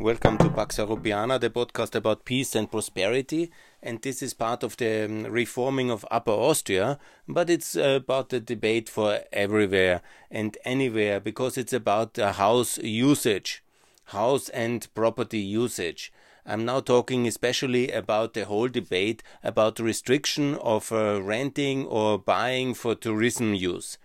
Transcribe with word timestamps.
Welcome 0.00 0.38
to 0.38 0.50
Pax 0.50 0.76
Europiana, 0.76 1.40
the 1.40 1.50
podcast 1.50 1.96
about 1.96 2.24
peace 2.24 2.54
and 2.54 2.70
prosperity. 2.70 3.50
And 3.82 4.00
this 4.00 4.22
is 4.22 4.32
part 4.32 4.62
of 4.62 4.76
the 4.76 5.06
um, 5.06 5.24
reforming 5.24 5.90
of 5.90 6.06
Upper 6.08 6.30
Austria, 6.30 7.00
but 7.26 7.50
it's 7.50 7.76
uh, 7.76 7.98
about 8.02 8.28
the 8.28 8.38
debate 8.38 8.88
for 8.88 9.22
everywhere 9.32 10.02
and 10.30 10.56
anywhere 10.64 11.18
because 11.18 11.58
it's 11.58 11.72
about 11.72 12.16
uh, 12.16 12.32
house 12.34 12.78
usage, 12.78 13.64
house 14.04 14.48
and 14.50 14.86
property 14.94 15.40
usage. 15.40 16.12
I'm 16.46 16.64
now 16.64 16.78
talking 16.78 17.26
especially 17.26 17.90
about 17.90 18.34
the 18.34 18.44
whole 18.44 18.68
debate 18.68 19.24
about 19.42 19.80
restriction 19.80 20.54
of 20.58 20.92
uh, 20.92 21.20
renting 21.20 21.86
or 21.86 22.20
buying 22.20 22.74
for 22.74 22.94
tourism 22.94 23.52
use, 23.52 23.98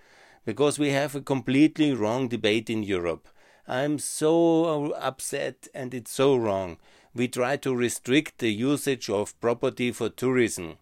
because 0.44 0.80
we 0.80 0.90
have 0.90 1.14
a 1.14 1.22
completely 1.22 1.94
wrong 1.94 2.30
debate 2.30 2.72
in 2.72 2.82
Europe. 2.82 3.28
I'm 3.68 4.00
so 4.00 4.92
upset 4.94 5.68
and 5.74 5.94
it's 5.94 6.12
so 6.12 6.36
wrong. 6.36 6.78
We 7.16 7.28
try 7.28 7.58
to 7.58 7.76
restrict 7.76 8.40
the 8.40 8.52
usage 8.52 9.10
of 9.10 9.40
property 9.40 9.92
for 9.92 10.10
tourism 10.10 10.78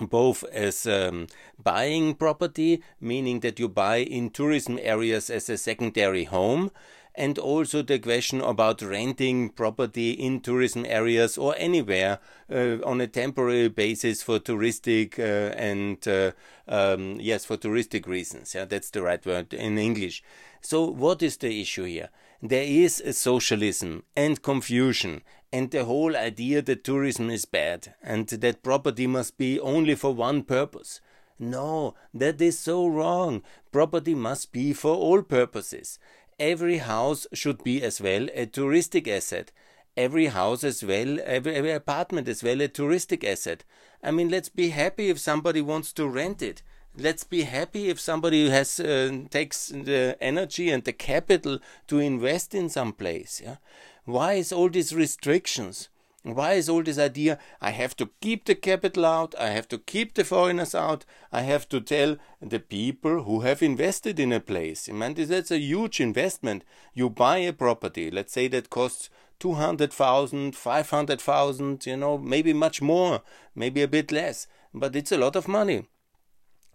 both 0.00 0.44
as 0.44 0.86
um, 0.86 1.28
buying 1.62 2.14
property, 2.14 2.82
meaning 3.00 3.40
that 3.40 3.58
you 3.58 3.68
buy 3.68 3.98
in 3.98 4.30
tourism 4.30 4.78
areas 4.82 5.30
as 5.30 5.48
a 5.48 5.56
secondary 5.56 6.24
home, 6.24 6.70
and 7.14 7.38
also 7.38 7.82
the 7.82 7.98
question 7.98 8.40
about 8.40 8.82
renting 8.82 9.48
property 9.48 10.10
in 10.10 10.40
tourism 10.40 10.84
areas 10.86 11.38
or 11.38 11.54
anywhere 11.56 12.18
uh, 12.50 12.78
on 12.84 13.00
a 13.00 13.06
temporary 13.06 13.68
basis 13.68 14.22
for 14.22 14.38
touristic 14.38 15.18
uh, 15.18 15.54
and 15.56 16.06
uh, 16.08 16.32
um, 16.66 17.18
yes 17.20 17.44
for 17.44 17.56
touristic 17.56 18.06
reasons. 18.06 18.54
Yeah 18.54 18.64
that's 18.64 18.90
the 18.90 19.02
right 19.02 19.24
word 19.24 19.54
in 19.54 19.78
english. 19.78 20.22
So 20.60 20.84
what 20.84 21.22
is 21.22 21.36
the 21.36 21.60
issue 21.60 21.84
here? 21.84 22.08
There 22.42 22.64
is 22.64 23.00
a 23.00 23.12
socialism 23.12 24.02
and 24.16 24.42
confusion 24.42 25.22
and 25.52 25.70
the 25.70 25.84
whole 25.84 26.16
idea 26.16 26.62
that 26.62 26.82
tourism 26.82 27.30
is 27.30 27.44
bad 27.44 27.94
and 28.02 28.26
that 28.26 28.62
property 28.62 29.06
must 29.06 29.38
be 29.38 29.60
only 29.60 29.94
for 29.94 30.12
one 30.12 30.42
purpose. 30.42 31.00
No, 31.38 31.94
that 32.12 32.40
is 32.40 32.58
so 32.58 32.86
wrong. 32.86 33.42
Property 33.72 34.14
must 34.14 34.52
be 34.52 34.72
for 34.72 34.94
all 34.94 35.22
purposes 35.22 35.98
every 36.38 36.78
house 36.78 37.26
should 37.32 37.62
be 37.64 37.82
as 37.82 38.00
well 38.00 38.28
a 38.34 38.46
touristic 38.46 39.08
asset. 39.08 39.52
Every 39.96 40.26
house 40.26 40.64
as 40.64 40.82
well, 40.82 41.18
every, 41.24 41.54
every 41.54 41.70
apartment 41.70 42.28
as 42.28 42.42
well 42.42 42.60
a 42.60 42.68
touristic 42.68 43.24
asset. 43.24 43.64
I 44.02 44.10
mean, 44.10 44.28
let's 44.28 44.48
be 44.48 44.70
happy 44.70 45.08
if 45.08 45.18
somebody 45.18 45.60
wants 45.60 45.92
to 45.94 46.08
rent 46.08 46.42
it. 46.42 46.62
Let's 46.96 47.24
be 47.24 47.42
happy 47.42 47.88
if 47.88 47.98
somebody 47.98 48.48
has 48.50 48.78
uh, 48.78 49.22
takes 49.30 49.68
the 49.68 50.16
energy 50.20 50.70
and 50.70 50.84
the 50.84 50.92
capital 50.92 51.58
to 51.88 51.98
invest 51.98 52.54
in 52.54 52.68
some 52.68 52.92
place. 52.92 53.40
Yeah? 53.42 53.56
Why 54.04 54.34
is 54.34 54.52
all 54.52 54.68
these 54.68 54.94
restrictions? 54.94 55.88
Why 56.24 56.54
is 56.54 56.70
all 56.70 56.82
this 56.82 56.98
idea 56.98 57.38
I 57.60 57.68
have 57.68 57.94
to 57.96 58.08
keep 58.22 58.46
the 58.46 58.54
capital 58.54 59.04
out, 59.04 59.34
I 59.38 59.50
have 59.50 59.68
to 59.68 59.76
keep 59.76 60.14
the 60.14 60.24
foreigners 60.24 60.74
out, 60.74 61.04
I 61.30 61.42
have 61.42 61.68
to 61.68 61.82
tell 61.82 62.16
the 62.40 62.60
people 62.60 63.24
who 63.24 63.40
have 63.40 63.62
invested 63.62 64.18
in 64.18 64.32
a 64.32 64.40
place? 64.40 64.88
I 64.88 64.92
mean, 64.92 65.12
that's 65.12 65.50
a 65.50 65.58
huge 65.58 66.00
investment. 66.00 66.64
You 66.94 67.10
buy 67.10 67.38
a 67.38 67.52
property, 67.52 68.10
let's 68.10 68.32
say 68.32 68.48
that 68.48 68.70
costs 68.70 69.10
200,000, 69.40 70.56
500,000, 70.56 71.84
you 71.84 71.96
know, 71.98 72.16
maybe 72.16 72.54
much 72.54 72.80
more, 72.80 73.20
maybe 73.54 73.82
a 73.82 73.88
bit 73.88 74.10
less, 74.10 74.46
but 74.72 74.96
it's 74.96 75.12
a 75.12 75.18
lot 75.18 75.36
of 75.36 75.46
money 75.46 75.84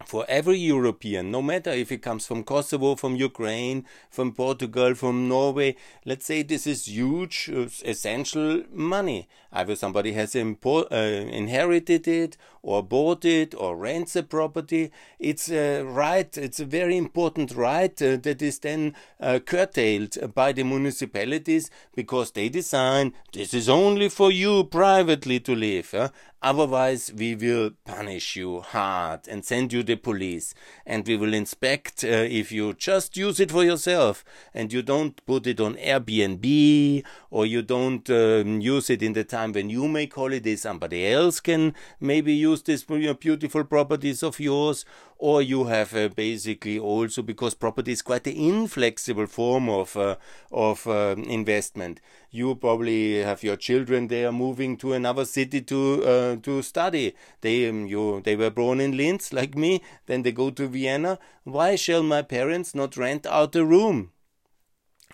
for 0.06 0.26
every 0.28 0.58
European, 0.58 1.30
no 1.30 1.42
matter 1.42 1.72
if 1.72 1.92
it 1.92 2.02
comes 2.02 2.26
from 2.26 2.44
Kosovo, 2.44 2.96
from 2.96 3.16
Ukraine, 3.16 3.86
from 4.10 4.34
Portugal, 4.34 4.96
from 4.96 5.28
Norway, 5.28 5.76
let's 6.06 6.26
say 6.26 6.42
this 6.42 6.66
is 6.66 6.88
huge, 6.88 7.50
uh, 7.54 7.68
essential 7.84 8.64
money. 8.72 9.28
Either 9.52 9.76
somebody 9.76 10.14
has 10.14 10.36
uh, 10.36 10.40
inherited 10.40 12.08
it, 12.08 12.38
or 12.62 12.84
bought 12.84 13.26
it, 13.26 13.54
or 13.56 13.76
rents 13.76 14.16
a 14.16 14.24
property. 14.24 14.92
It's 15.20 15.50
a 15.52 15.84
right, 15.84 16.36
it's 16.38 16.60
a 16.60 16.66
very 16.66 16.98
important 16.98 17.52
right 17.52 18.02
uh, 18.02 18.18
that 18.18 18.42
is 18.42 18.60
then 18.60 18.96
uh, 19.20 19.40
curtailed 19.46 20.34
by 20.34 20.54
the 20.54 20.64
municipalities 20.64 21.70
because 21.96 22.32
they 22.32 22.50
design 22.50 23.14
this 23.34 23.54
is 23.54 23.70
only 23.70 24.10
for 24.10 24.32
you 24.32 24.64
privately 24.64 25.40
to 25.42 25.56
live. 25.56 26.12
Otherwise, 26.42 27.12
we 27.14 27.36
will 27.36 27.72
punish 27.84 28.38
you 28.38 28.62
hard 28.62 29.28
and 29.28 29.44
send 29.44 29.74
you 29.74 29.84
the 29.84 29.96
police. 29.96 30.54
And 30.86 31.06
we 31.06 31.18
will 31.18 31.34
inspect 31.34 32.04
uh, 32.04 32.08
if 32.08 32.52
you 32.52 32.74
just 32.74 33.18
use 33.18 33.42
it 33.42 33.52
for 33.52 33.64
yourself 33.64 34.24
and 34.54 34.72
you 34.72 34.82
don't 34.82 35.24
put 35.26 35.46
it 35.48 35.60
on 35.60 35.76
Airbnb 35.76 37.04
or 37.30 37.46
you 37.46 37.62
don't 37.62 38.10
um, 38.10 38.62
use 38.62 38.90
it 38.90 39.04
in 39.04 39.14
the 39.14 39.26
time 39.26 39.52
when 39.52 39.70
you 39.70 39.88
make 39.88 40.14
holiday. 40.14 40.56
Somebody 40.56 41.08
else 41.08 41.42
can 41.42 41.76
maybe 42.00 42.34
use 42.34 42.64
these 42.64 42.86
beautiful 42.86 43.66
properties 43.66 44.24
of 44.24 44.40
yours. 44.40 44.86
Or 45.22 45.42
you 45.42 45.66
have 45.66 45.94
uh, 45.94 46.08
basically 46.08 46.80
also 46.80 47.22
because 47.22 47.54
property 47.54 47.92
is 47.92 48.02
quite 48.02 48.26
an 48.26 48.38
inflexible 48.38 49.28
form 49.28 49.68
of 49.68 49.98
uh, 49.98 50.16
of 50.50 50.88
uh, 50.88 51.16
investment. 51.18 52.00
You 52.32 52.56
probably 52.56 53.18
have 53.18 53.44
your 53.44 53.58
children 53.58 54.08
they 54.08 54.24
are 54.24 54.32
moving 54.32 54.78
to 54.78 54.94
another 54.94 55.26
city 55.26 55.62
to 55.64 56.04
uh, 56.06 56.36
to 56.38 56.62
study. 56.62 57.16
They 57.42 57.68
um, 57.68 57.86
you 57.86 58.22
they 58.22 58.38
were 58.38 58.50
born 58.50 58.80
in 58.80 58.96
Linz 58.96 59.34
like 59.40 59.56
me. 59.56 59.82
Then 60.06 60.24
they 60.24 60.32
go 60.32 60.52
to 60.52 60.68
Vienna. 60.68 61.20
Why 61.44 61.76
shall 61.76 62.02
my 62.02 62.22
parents 62.22 62.74
not 62.74 62.96
rent 62.96 63.26
out 63.26 63.56
a 63.58 63.66
room? 63.66 64.12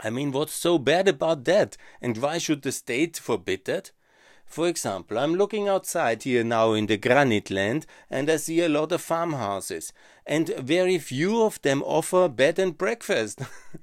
I 0.01 0.09
mean, 0.11 0.31
what's 0.31 0.53
so 0.53 0.77
bad 0.77 1.07
about 1.07 1.45
that? 1.45 1.77
And 2.01 2.17
why 2.17 2.37
should 2.37 2.61
the 2.61 2.71
state 2.71 3.17
forbid 3.17 3.65
that? 3.65 3.91
For 4.55 4.69
example, 4.69 5.19
I'm 5.19 5.35
looking 5.35 5.67
outside 5.67 6.23
here 6.23 6.41
now 6.41 6.71
in 6.71 6.85
the 6.85 6.95
granite 6.95 7.51
land 7.51 7.85
and 8.09 8.29
I 8.29 8.37
see 8.37 8.61
a 8.61 8.69
lot 8.69 8.93
of 8.93 9.01
farmhouses, 9.01 9.91
and 10.25 10.47
very 10.47 10.97
few 10.97 11.43
of 11.43 11.61
them 11.61 11.83
offer 11.83 12.29
bed 12.29 12.57
and 12.57 12.77
breakfast. 12.77 13.41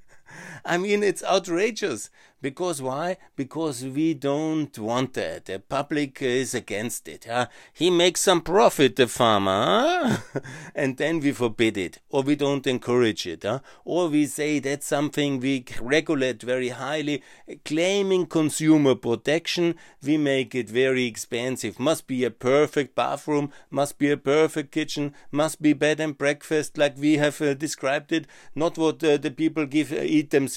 I 0.64 0.78
mean, 0.78 1.02
it's 1.02 1.24
outrageous. 1.24 2.10
Because 2.42 2.82
why? 2.82 3.18
Because 3.36 3.84
we 3.84 4.14
don't 4.14 4.76
want 4.76 5.14
that. 5.14 5.44
The 5.44 5.60
public 5.60 6.20
is 6.20 6.56
against 6.56 7.06
it. 7.06 7.26
Huh? 7.30 7.46
He 7.72 7.88
makes 7.88 8.20
some 8.20 8.40
profit, 8.40 8.96
the 8.96 9.06
farmer, 9.06 10.18
huh? 10.32 10.40
and 10.74 10.96
then 10.96 11.20
we 11.20 11.30
forbid 11.30 11.76
it, 11.78 12.00
or 12.10 12.22
we 12.22 12.34
don't 12.34 12.66
encourage 12.66 13.28
it, 13.28 13.44
huh? 13.44 13.60
or 13.84 14.08
we 14.08 14.26
say 14.26 14.58
that's 14.58 14.88
something 14.88 15.38
we 15.38 15.64
regulate 15.80 16.42
very 16.42 16.70
highly, 16.70 17.22
claiming 17.64 18.26
consumer 18.26 18.96
protection. 18.96 19.76
We 20.02 20.16
make 20.16 20.52
it 20.52 20.68
very 20.68 21.04
expensive. 21.04 21.78
Must 21.78 22.08
be 22.08 22.24
a 22.24 22.30
perfect 22.32 22.96
bathroom, 22.96 23.52
must 23.70 23.98
be 23.98 24.10
a 24.10 24.16
perfect 24.16 24.72
kitchen, 24.72 25.14
must 25.30 25.62
be 25.62 25.74
bed 25.74 26.00
and 26.00 26.18
breakfast 26.18 26.76
like 26.76 26.98
we 26.98 27.18
have 27.18 27.40
uh, 27.40 27.54
described 27.54 28.10
it. 28.10 28.26
Not 28.56 28.76
what 28.76 29.04
uh, 29.04 29.16
the 29.16 29.30
people 29.30 29.64
give 29.66 29.92
uh, 29.92 30.00
eat 30.00 30.30
themselves, 30.30 30.51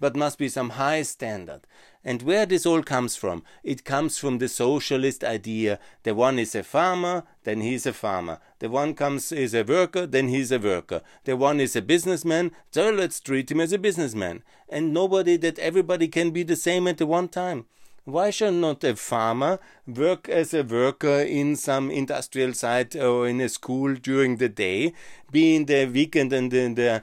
but 0.00 0.16
must 0.16 0.38
be 0.38 0.48
some 0.48 0.70
high 0.70 1.02
standard. 1.02 1.62
And 2.04 2.22
where 2.22 2.46
this 2.46 2.64
all 2.64 2.82
comes 2.82 3.16
from? 3.16 3.42
It 3.62 3.84
comes 3.84 4.18
from 4.18 4.38
the 4.38 4.48
socialist 4.48 5.24
idea. 5.24 5.78
The 6.04 6.14
one 6.14 6.38
is 6.38 6.54
a 6.54 6.62
farmer, 6.62 7.24
then 7.44 7.60
he's 7.60 7.86
a 7.86 7.92
farmer. 7.92 8.38
The 8.60 8.70
one 8.70 8.94
comes 8.94 9.32
is 9.32 9.52
a 9.54 9.62
worker, 9.62 10.06
then 10.06 10.28
he's 10.28 10.52
a 10.52 10.58
worker. 10.58 11.02
The 11.24 11.36
one 11.36 11.60
is 11.60 11.76
a 11.76 11.82
businessman, 11.82 12.52
so 12.70 12.90
let's 12.90 13.20
treat 13.20 13.50
him 13.50 13.60
as 13.60 13.72
a 13.72 13.78
businessman. 13.78 14.42
And 14.68 14.94
nobody 14.94 15.36
that 15.38 15.58
everybody 15.58 16.08
can 16.08 16.30
be 16.30 16.44
the 16.44 16.56
same 16.56 16.86
at 16.86 16.98
the 16.98 17.06
one 17.06 17.28
time. 17.28 17.66
Why 18.04 18.30
should 18.30 18.54
not 18.54 18.82
a 18.84 18.96
farmer 18.96 19.58
work 19.86 20.30
as 20.30 20.54
a 20.54 20.62
worker 20.62 21.20
in 21.20 21.56
some 21.56 21.90
industrial 21.90 22.54
site 22.54 22.96
or 22.96 23.28
in 23.28 23.38
a 23.42 23.50
school 23.50 23.96
during 23.96 24.38
the 24.38 24.48
day, 24.48 24.94
be 25.30 25.54
in 25.54 25.66
the 25.66 25.84
weekend 25.84 26.32
and 26.32 26.50
in 26.54 26.74
the 26.74 27.02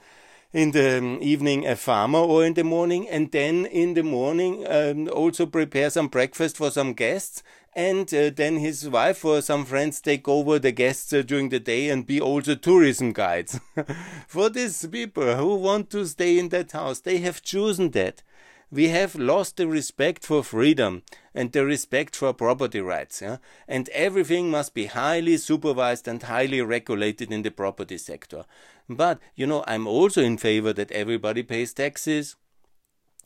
in 0.56 0.72
the 0.72 1.18
evening 1.20 1.68
a 1.68 1.76
farmer 1.76 2.20
or 2.20 2.46
in 2.46 2.54
the 2.54 2.64
morning 2.64 3.10
and 3.10 3.34
then 3.34 3.66
in 3.66 3.94
the 3.94 4.02
morning 4.02 4.66
um, 4.70 5.10
also 5.10 5.46
prepare 5.46 5.90
some 5.90 6.07
breakfast 6.07 6.56
for 6.56 6.72
some 6.72 6.94
guests 6.94 7.44
and 7.74 8.13
uh, 8.13 8.30
then 8.34 8.56
his 8.56 8.90
wife 8.90 9.25
or 9.25 9.42
some 9.42 9.66
friends 9.66 10.00
take 10.00 10.30
over 10.30 10.57
the 10.57 10.72
guests 10.72 11.12
uh, 11.12 11.22
during 11.22 11.50
the 11.50 11.60
day 11.60 11.90
and 11.90 12.07
be 12.07 12.22
also 12.22 12.56
tourism 12.56 13.12
guides 13.12 13.60
for 14.30 14.50
these 14.50 14.88
people 14.88 15.36
who 15.36 15.57
want 15.57 15.90
to 15.90 16.06
stay 16.06 16.40
in 16.40 16.48
that 16.48 16.72
house 16.72 17.01
they 17.01 17.18
have 17.18 17.42
chosen 17.42 17.92
that 17.92 18.24
we 18.72 18.90
have 18.90 19.16
lost 19.16 19.58
the 19.58 19.68
respect 19.68 20.25
for 20.25 20.44
freedom 20.44 21.04
and 21.34 21.51
the 21.51 21.66
respect 21.66 22.16
for 22.16 22.34
property 22.34 22.81
rights. 22.81 23.22
Yeah? 23.22 23.38
And 23.68 23.90
everything 23.90 24.50
must 24.50 24.74
be 24.74 24.88
highly 24.88 25.38
supervised 25.38 26.08
and 26.08 26.22
highly 26.22 26.62
regulated 26.62 27.31
in 27.31 27.44
the 27.44 27.51
property 27.51 27.98
sector. 27.98 28.46
But, 28.88 29.20
you 29.36 29.48
know, 29.48 29.64
I'm 29.68 29.88
also 29.88 30.22
in 30.22 30.38
favor 30.38 30.74
that 30.74 30.92
everybody 30.92 31.44
pays 31.44 31.74
taxes. 31.74 32.36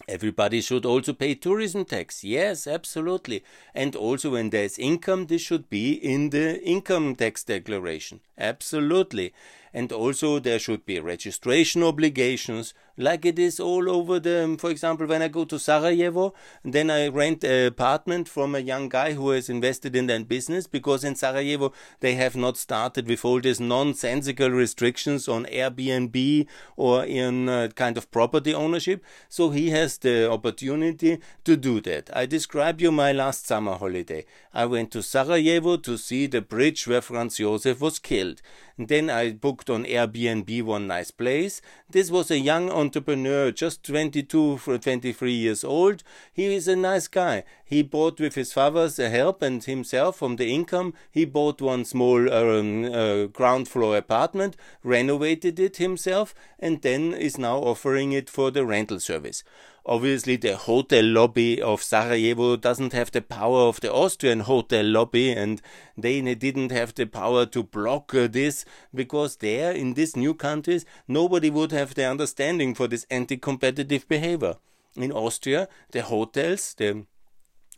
Everybody 0.07 0.61
should 0.61 0.85
also 0.85 1.11
pay 1.11 1.35
tourism 1.35 1.83
tax. 1.83 2.23
Yes, 2.23 2.65
absolutely. 2.65 3.43
And 3.75 3.95
also, 3.95 4.31
when 4.31 4.49
there's 4.49 4.79
income, 4.79 5.27
this 5.27 5.41
should 5.41 5.69
be 5.69 5.91
in 5.91 6.29
the 6.29 6.61
income 6.63 7.15
tax 7.15 7.43
declaration. 7.43 8.21
Absolutely. 8.37 9.33
And 9.73 9.91
also 9.91 10.39
there 10.39 10.59
should 10.59 10.85
be 10.85 10.99
registration 10.99 11.83
obligations, 11.83 12.73
like 12.99 13.25
it 13.25 13.39
is 13.39 13.61
all 13.61 13.89
over 13.89 14.19
the, 14.19 14.57
for 14.59 14.69
example, 14.69 15.07
when 15.07 15.21
I 15.21 15.29
go 15.29 15.45
to 15.45 15.57
Sarajevo, 15.57 16.33
then 16.65 16.89
I 16.91 17.07
rent 17.07 17.45
an 17.45 17.67
apartment 17.67 18.27
from 18.27 18.53
a 18.53 18.59
young 18.59 18.89
guy 18.89 19.13
who 19.13 19.29
has 19.29 19.49
invested 19.49 19.95
in 19.95 20.07
that 20.07 20.27
business 20.27 20.67
because 20.67 21.05
in 21.05 21.15
Sarajevo 21.15 21.71
they 22.01 22.15
have 22.15 22.35
not 22.35 22.57
started 22.57 23.07
with 23.07 23.23
all 23.23 23.39
these 23.39 23.61
nonsensical 23.61 24.49
restrictions 24.49 25.29
on 25.29 25.45
Airbnb 25.45 26.45
or 26.75 27.05
in 27.05 27.47
uh, 27.47 27.69
kind 27.73 27.97
of 27.97 28.11
property 28.11 28.53
ownership. 28.53 29.01
So 29.29 29.51
he 29.51 29.69
has 29.69 29.97
the 29.97 30.29
opportunity 30.29 31.19
to 31.45 31.55
do 31.55 31.79
that. 31.81 32.09
I 32.13 32.25
describe 32.25 32.81
you 32.81 32.91
my 32.91 33.13
last 33.13 33.47
summer 33.47 33.75
holiday. 33.75 34.25
I 34.53 34.65
went 34.65 34.91
to 34.91 35.01
Sarajevo 35.01 35.77
to 35.77 35.97
see 35.97 36.27
the 36.27 36.41
bridge 36.41 36.85
where 36.85 37.01
Franz 37.01 37.37
Josef 37.37 37.79
was 37.79 37.97
killed. 37.97 38.41
Then 38.81 39.09
I 39.09 39.33
booked 39.33 39.69
on 39.69 39.83
Airbnb 39.83 40.63
one 40.63 40.87
nice 40.87 41.11
place. 41.11 41.61
This 41.89 42.09
was 42.09 42.31
a 42.31 42.39
young 42.39 42.69
entrepreneur, 42.69 43.51
just 43.51 43.83
22 43.83 44.55
for 44.55 44.77
23 44.77 45.33
years 45.33 45.65
old. 45.65 46.01
He 46.31 46.55
is 46.55 46.65
a 46.69 46.77
nice 46.77 47.09
guy. 47.09 47.43
He 47.65 47.83
bought 47.83 48.21
with 48.21 48.35
his 48.35 48.53
father's 48.53 48.95
help 48.95 49.41
and 49.41 49.61
himself 49.61 50.15
from 50.15 50.37
the 50.37 50.53
income. 50.55 50.93
He 51.11 51.25
bought 51.25 51.61
one 51.61 51.83
small 51.83 52.31
um, 52.33 52.85
uh, 52.85 53.25
ground 53.25 53.67
floor 53.67 53.97
apartment, 53.97 54.55
renovated 54.81 55.59
it 55.59 55.75
himself, 55.75 56.33
and 56.57 56.81
then 56.81 57.13
is 57.13 57.37
now 57.37 57.57
offering 57.57 58.13
it 58.13 58.29
for 58.29 58.49
the 58.49 58.65
rental 58.65 59.01
service. 59.01 59.43
Obviously, 59.89 60.35
the 60.35 60.55
hotel 60.55 61.03
lobby 61.03 61.59
of 61.59 61.81
Sarajevo 61.81 62.55
doesn't 62.55 62.93
have 62.93 63.09
the 63.09 63.23
power 63.23 63.61
of 63.61 63.79
the 63.79 63.91
Austrian 63.91 64.41
hotel 64.41 64.85
lobby, 64.85 65.31
and 65.31 65.63
they 65.97 66.21
didn't 66.35 66.71
have 66.71 66.93
the 66.93 67.07
power 67.07 67.47
to 67.47 67.63
block 67.63 68.13
uh, 68.13 68.27
this 68.27 68.65
because 68.93 69.37
there, 69.37 69.71
in 69.71 69.95
these 69.95 70.15
new 70.15 70.35
countries, 70.35 70.85
nobody 71.07 71.49
would 71.49 71.71
have 71.71 71.95
the 71.95 72.05
understanding 72.05 72.75
for 72.75 72.87
this 72.87 73.07
anti 73.09 73.35
competitive 73.35 74.07
behavior. 74.07 74.57
In 74.95 75.11
Austria, 75.11 75.67
the 75.89 76.03
hotels, 76.03 76.75
the 76.75 77.07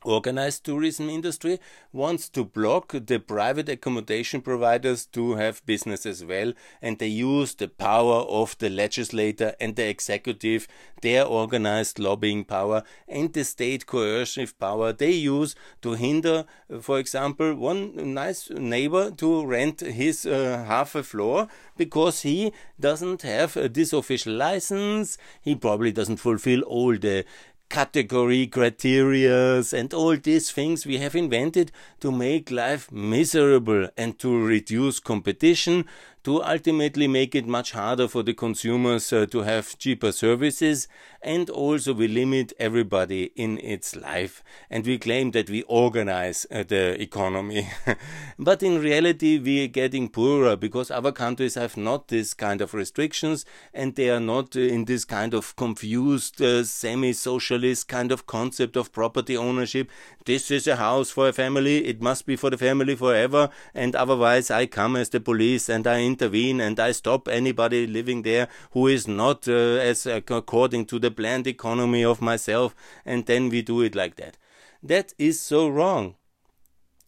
organized 0.04 0.64
tourism 0.64 1.10
industry 1.10 1.60
wants 1.92 2.30
to 2.30 2.44
block 2.44 2.94
the 3.08 3.20
private 3.20 3.70
accommodation 3.70 4.42
providers 4.42 5.06
to 5.06 5.36
have 5.36 5.66
business 5.66 6.06
as 6.06 6.24
well 6.24 6.54
and 6.82 7.00
they 7.00 7.08
use 7.08 7.56
the 7.56 7.68
power 7.68 8.22
of 8.22 8.58
the 8.60 8.70
legislator 8.70 9.54
and 9.60 9.76
the 9.76 9.88
executive 9.88 10.68
their 11.02 11.26
organized 11.26 12.00
lobbying 12.00 12.44
power 12.44 12.84
and 13.08 13.34
the 13.34 13.44
state 13.44 13.86
coercive 13.86 14.58
power 14.60 14.94
they 14.94 15.12
use 15.12 15.56
to 15.82 15.94
hinder 15.94 16.46
for 16.82 17.00
example 17.00 17.56
one 17.56 18.14
nice 18.14 18.50
neighbor 18.50 19.12
to 19.12 19.46
rent 19.46 19.82
his 19.82 20.26
uh, 20.26 20.64
half 20.68 20.96
a 20.96 21.04
floor 21.04 21.48
because 21.78 22.22
he 22.22 22.54
doesn't 22.80 23.22
have 23.22 23.58
this 23.74 23.94
official 23.94 24.34
license. 24.34 25.18
He 25.42 25.56
probably 25.56 25.92
doesn't 25.92 26.18
fulfill 26.18 26.62
all 26.62 26.98
the 26.98 27.26
category 27.72 28.48
criterias 28.48 29.72
and 29.72 29.94
all 29.94 30.18
these 30.18 30.52
things 30.52 30.86
we 30.86 30.98
have 30.98 31.16
invented 31.16 31.72
to 32.02 32.12
make 32.12 32.52
life 32.52 32.92
miserable 32.92 33.88
and 33.98 34.20
to 34.20 34.38
reduce 34.38 35.00
competition 35.00 35.86
to 36.24 36.44
ultimately 36.44 37.08
make 37.08 37.34
it 37.34 37.48
much 37.48 37.72
harder 37.72 38.08
for 38.08 38.22
the 38.22 38.34
consumers 38.34 39.12
uh, 39.12 39.26
to 39.26 39.40
have 39.40 39.78
cheaper 39.80 40.12
services 40.12 40.88
and 41.24 41.50
also 41.50 41.94
we 41.94 42.08
limit 42.08 42.54
everybody 42.60 43.32
in 43.36 43.58
its 43.60 43.96
life. 43.96 44.44
And 44.70 44.86
we 44.86 44.98
claim 44.98 45.32
that 45.32 45.50
we 45.50 45.64
organize 45.64 46.46
uh, 46.52 46.64
the 46.68 47.02
economy. 47.02 47.70
But 48.40 48.64
in 48.64 48.80
reality 48.82 49.40
we 49.40 49.64
are 49.64 49.68
getting 49.68 50.10
poorer 50.10 50.56
because 50.56 50.92
other 50.92 51.12
countries 51.12 51.56
have 51.56 51.78
not 51.78 52.08
this 52.08 52.34
kind 52.34 52.62
of 52.62 52.74
restrictions 52.74 53.46
and 53.74 53.96
they 53.96 54.10
are 54.10 54.20
not 54.20 54.56
uh, 54.56 54.60
in 54.60 54.86
this 54.86 55.06
kind 55.06 55.34
of 55.34 55.56
confused 55.56 56.42
uh, 56.42 56.64
semi-socialist 56.64 57.88
kind 57.88 58.12
of 58.12 58.28
concept 58.28 58.76
of 58.76 58.92
property 58.92 59.38
ownership. 59.38 59.90
This 60.26 60.52
is 60.52 60.68
a 60.68 60.76
house 60.76 61.10
for 61.10 61.28
a 61.28 61.34
family. 61.34 61.86
It 61.86 62.02
must 62.02 62.26
be 62.26 62.36
for 62.36 62.50
the 62.52 62.58
family 62.58 62.96
forever. 62.96 63.50
And 63.74 63.96
otherwise 63.96 64.52
i 64.52 64.66
come 64.66 64.96
as 64.96 65.10
the 65.10 65.20
police 65.20 65.70
and 65.70 65.88
i 65.88 65.98
intervene 66.12 66.62
and 66.62 66.80
I 66.80 66.92
stop 66.94 67.28
anybody 67.28 67.88
living 67.88 68.22
there 68.22 68.48
who 68.72 68.88
is 68.88 69.08
not 69.08 69.48
uh, 69.48 69.90
as 69.92 70.06
according 70.06 70.86
to 70.92 71.00
the 71.00 71.12
planned 71.12 71.48
economy 71.48 72.04
of 72.04 72.22
myself, 72.22 72.76
and 73.06 73.26
then 73.26 73.50
we 73.50 73.62
do 73.62 73.82
it 73.82 73.96
like 73.96 74.16
that. 74.16 74.38
That 74.84 75.14
is 75.18 75.40
so 75.40 75.68
wrong. 75.78 76.16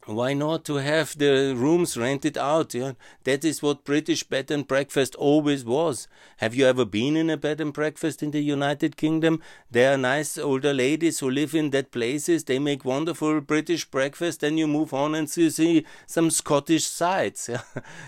Why 0.05 0.33
not 0.33 0.65
to 0.65 0.75
have 0.75 1.17
the 1.17 1.53
rooms 1.55 1.95
rented 1.95 2.37
out? 2.37 2.73
Yeah? 2.73 2.93
That 3.23 3.45
is 3.45 3.63
what 3.63 3.85
British 3.85 4.23
bed 4.23 4.51
and 4.51 4.67
breakfast 4.67 5.15
always 5.15 5.63
was. 5.63 6.09
Have 6.37 6.53
you 6.53 6.65
ever 6.65 6.83
been 6.83 7.15
in 7.15 7.29
a 7.29 7.37
bed 7.37 7.61
and 7.61 7.71
breakfast 7.71 8.21
in 8.21 8.31
the 8.31 8.41
United 8.41 8.97
Kingdom? 8.97 9.41
There 9.71 9.93
are 9.93 9.97
nice 9.97 10.37
older 10.37 10.73
ladies 10.73 11.19
who 11.19 11.29
live 11.29 11.55
in 11.55 11.69
that 11.69 11.91
places. 11.91 12.43
They 12.43 12.59
make 12.59 12.83
wonderful 12.83 13.39
British 13.39 13.85
breakfast. 13.85 14.41
Then 14.41 14.57
you 14.57 14.67
move 14.67 14.93
on 14.93 15.15
and 15.15 15.29
see, 15.29 15.49
see 15.49 15.85
some 16.05 16.31
Scottish 16.31 16.85
sights. 16.85 17.49
Yeah? 17.53 17.61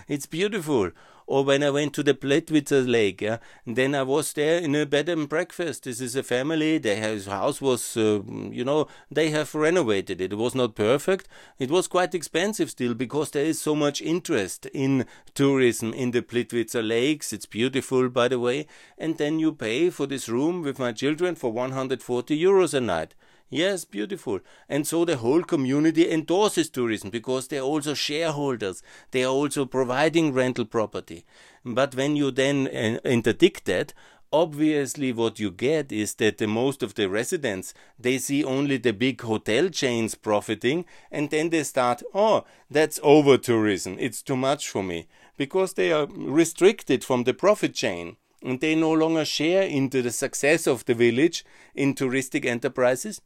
it's 0.08 0.26
beautiful 0.26 0.90
or 1.26 1.44
when 1.44 1.62
I 1.62 1.70
went 1.70 1.92
to 1.94 2.02
the 2.02 2.14
Plitvice 2.14 2.90
Lake, 2.90 3.20
yeah, 3.20 3.38
then 3.66 3.94
I 3.94 4.02
was 4.02 4.32
there 4.32 4.58
in 4.58 4.74
a 4.74 4.86
bed 4.86 5.08
and 5.08 5.28
breakfast. 5.28 5.84
This 5.84 6.00
is 6.00 6.14
a 6.14 6.22
family. 6.22 6.78
Their 6.78 7.00
house 7.24 7.60
was, 7.60 7.96
uh, 7.96 8.22
you 8.50 8.64
know, 8.64 8.86
they 9.10 9.30
have 9.30 9.54
renovated 9.54 10.20
it. 10.20 10.32
It 10.32 10.36
was 10.36 10.54
not 10.54 10.76
perfect. 10.76 11.28
It 11.58 11.70
was 11.70 11.88
quite 11.88 12.14
expensive 12.14 12.70
still 12.70 12.94
because 12.94 13.30
there 13.30 13.44
is 13.44 13.60
so 13.60 13.74
much 13.74 14.00
interest 14.00 14.66
in 14.66 15.04
tourism 15.34 15.92
in 15.92 16.12
the 16.12 16.22
Plitvice 16.22 16.86
Lakes. 16.86 17.32
It's 17.32 17.46
beautiful, 17.46 18.08
by 18.08 18.28
the 18.28 18.38
way. 18.38 18.66
And 18.96 19.18
then 19.18 19.40
you 19.40 19.52
pay 19.52 19.90
for 19.90 20.06
this 20.06 20.28
room 20.28 20.62
with 20.62 20.78
my 20.78 20.92
children 20.92 21.34
for 21.34 21.50
140 21.50 22.40
euros 22.40 22.72
a 22.72 22.80
night. 22.80 23.14
Yes, 23.48 23.84
beautiful. 23.84 24.40
And 24.68 24.86
so 24.86 25.04
the 25.04 25.18
whole 25.18 25.44
community 25.44 26.10
endorses 26.10 26.68
tourism 26.68 27.10
because 27.10 27.46
they're 27.46 27.60
also 27.60 27.94
shareholders. 27.94 28.82
They 29.12 29.22
are 29.22 29.32
also 29.32 29.66
providing 29.66 30.32
rental 30.32 30.64
property. 30.64 31.24
But 31.64 31.94
when 31.94 32.16
you 32.16 32.32
then 32.32 32.66
uh, 32.66 32.98
interdict 33.08 33.66
that, 33.66 33.92
obviously 34.32 35.12
what 35.12 35.38
you 35.38 35.52
get 35.52 35.92
is 35.92 36.14
that 36.16 36.38
the 36.38 36.48
most 36.48 36.82
of 36.82 36.94
the 36.94 37.08
residents 37.08 37.72
they 37.96 38.18
see 38.18 38.42
only 38.42 38.76
the 38.76 38.92
big 38.92 39.20
hotel 39.20 39.68
chains 39.68 40.16
profiting 40.16 40.84
and 41.12 41.30
then 41.30 41.48
they 41.50 41.62
start 41.62 42.02
oh 42.12 42.44
that's 42.68 42.98
over 43.04 43.38
tourism 43.38 43.96
it's 44.00 44.22
too 44.22 44.36
much 44.36 44.68
for 44.68 44.82
me 44.82 45.06
because 45.36 45.74
they 45.74 45.92
are 45.92 46.06
restricted 46.06 47.04
from 47.04 47.22
the 47.22 47.32
profit 47.32 47.72
chain 47.72 48.16
and 48.42 48.60
they 48.60 48.74
no 48.74 48.92
longer 48.92 49.24
share 49.24 49.62
into 49.62 50.02
the 50.02 50.10
success 50.10 50.66
of 50.66 50.84
the 50.86 50.94
village 50.94 51.44
in 51.76 51.94
touristic 51.94 52.44
enterprises 52.44 53.20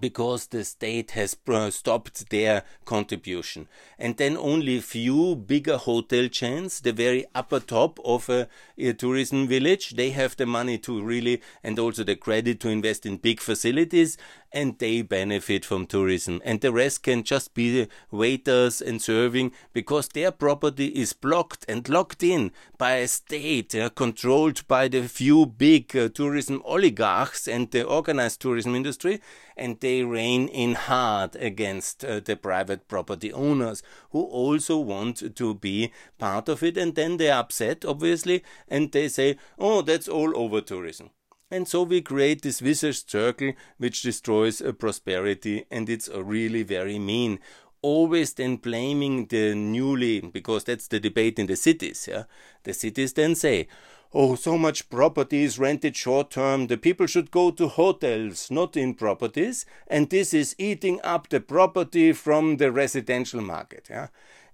because 0.00 0.46
the 0.46 0.64
state 0.64 1.12
has 1.12 1.36
stopped 1.70 2.30
their 2.30 2.64
contribution. 2.84 3.68
And 3.98 4.16
then 4.16 4.36
only 4.36 4.80
few 4.80 5.36
bigger 5.36 5.76
hotel 5.76 6.28
chains, 6.28 6.80
the 6.80 6.92
very 6.92 7.24
upper 7.34 7.60
top 7.60 7.98
of 8.04 8.28
a, 8.28 8.48
a, 8.76 8.92
tourism 8.92 9.46
village, 9.46 9.90
they 9.90 10.10
have 10.10 10.36
the 10.36 10.46
money 10.46 10.78
to 10.78 11.02
really 11.02 11.40
and 11.62 11.78
also 11.78 12.02
the 12.04 12.16
credit 12.16 12.60
to 12.60 12.68
invest 12.68 13.06
in 13.06 13.18
big 13.18 13.40
facilities 13.40 14.18
and 14.52 14.78
they 14.78 15.02
benefit 15.02 15.64
from 15.64 15.86
tourism. 15.86 16.40
And 16.44 16.60
the 16.60 16.72
rest 16.72 17.02
can 17.02 17.24
just 17.24 17.54
be 17.54 17.88
waiters 18.10 18.80
and 18.80 19.02
serving 19.02 19.52
because 19.72 20.08
their 20.08 20.30
property 20.30 20.86
is 20.86 21.12
blocked 21.12 21.64
and 21.68 21.88
locked 21.88 22.22
in 22.22 22.52
by 22.78 22.94
a 22.94 23.08
state 23.08 23.74
uh, 23.74 23.90
controlled 23.90 24.66
by 24.68 24.88
the 24.88 25.08
few 25.08 25.46
big 25.46 25.96
uh, 25.96 26.08
tourism 26.08 26.62
oligarchs 26.64 27.48
and 27.48 27.70
the 27.72 27.82
organized 27.82 28.40
tourism 28.40 28.74
industry 28.74 29.20
and 29.56 29.80
they 29.80 30.02
rein 30.02 30.48
in 30.48 30.74
hard 30.74 31.36
against 31.36 32.04
uh, 32.04 32.20
the 32.20 32.36
private 32.36 32.88
property 32.88 33.32
owners 33.32 33.82
who 34.10 34.22
also 34.22 34.78
want 34.78 35.36
to 35.36 35.54
be 35.54 35.92
part 36.18 36.48
of 36.48 36.62
it. 36.62 36.76
And 36.76 36.94
then 36.94 37.16
they're 37.16 37.34
upset 37.34 37.84
obviously 37.84 38.42
and 38.68 38.90
they 38.92 39.08
say 39.08 39.36
oh 39.58 39.82
that's 39.82 40.08
all 40.08 40.36
over 40.36 40.60
tourism. 40.60 41.10
And 41.50 41.68
so 41.68 41.82
we 41.82 42.00
create 42.00 42.42
this 42.42 42.60
vicious 42.60 43.04
circle 43.06 43.52
which 43.78 44.02
destroys 44.02 44.60
uh, 44.60 44.72
prosperity 44.72 45.66
and 45.70 45.88
it's 45.88 46.08
uh, 46.08 46.24
really 46.24 46.62
very 46.62 46.98
mean. 46.98 47.38
Always 47.82 48.32
then 48.32 48.56
blaming 48.56 49.26
the 49.26 49.54
newly 49.54 50.20
because 50.20 50.64
that's 50.64 50.88
the 50.88 50.98
debate 50.98 51.38
in 51.38 51.46
the 51.46 51.56
cities 51.56 52.08
yeah? 52.10 52.24
The 52.62 52.72
cities 52.72 53.12
then 53.12 53.34
say 53.34 53.68
oh, 54.14 54.36
so 54.36 54.56
much 54.56 54.88
property 54.88 55.42
is 55.42 55.58
rented 55.58 55.96
short 55.96 56.30
term, 56.30 56.68
the 56.68 56.78
people 56.78 57.06
should 57.06 57.30
go 57.30 57.50
to 57.50 57.68
hotels, 57.68 58.50
not 58.50 58.76
in 58.76 58.94
properties, 58.94 59.66
and 59.88 60.08
this 60.08 60.32
is 60.32 60.54
eating 60.58 61.00
up 61.02 61.28
the 61.28 61.40
property 61.40 62.12
from 62.12 62.58
the 62.58 62.70
residential 62.70 63.40
market. 63.40 63.88
Yeah? 63.90 64.08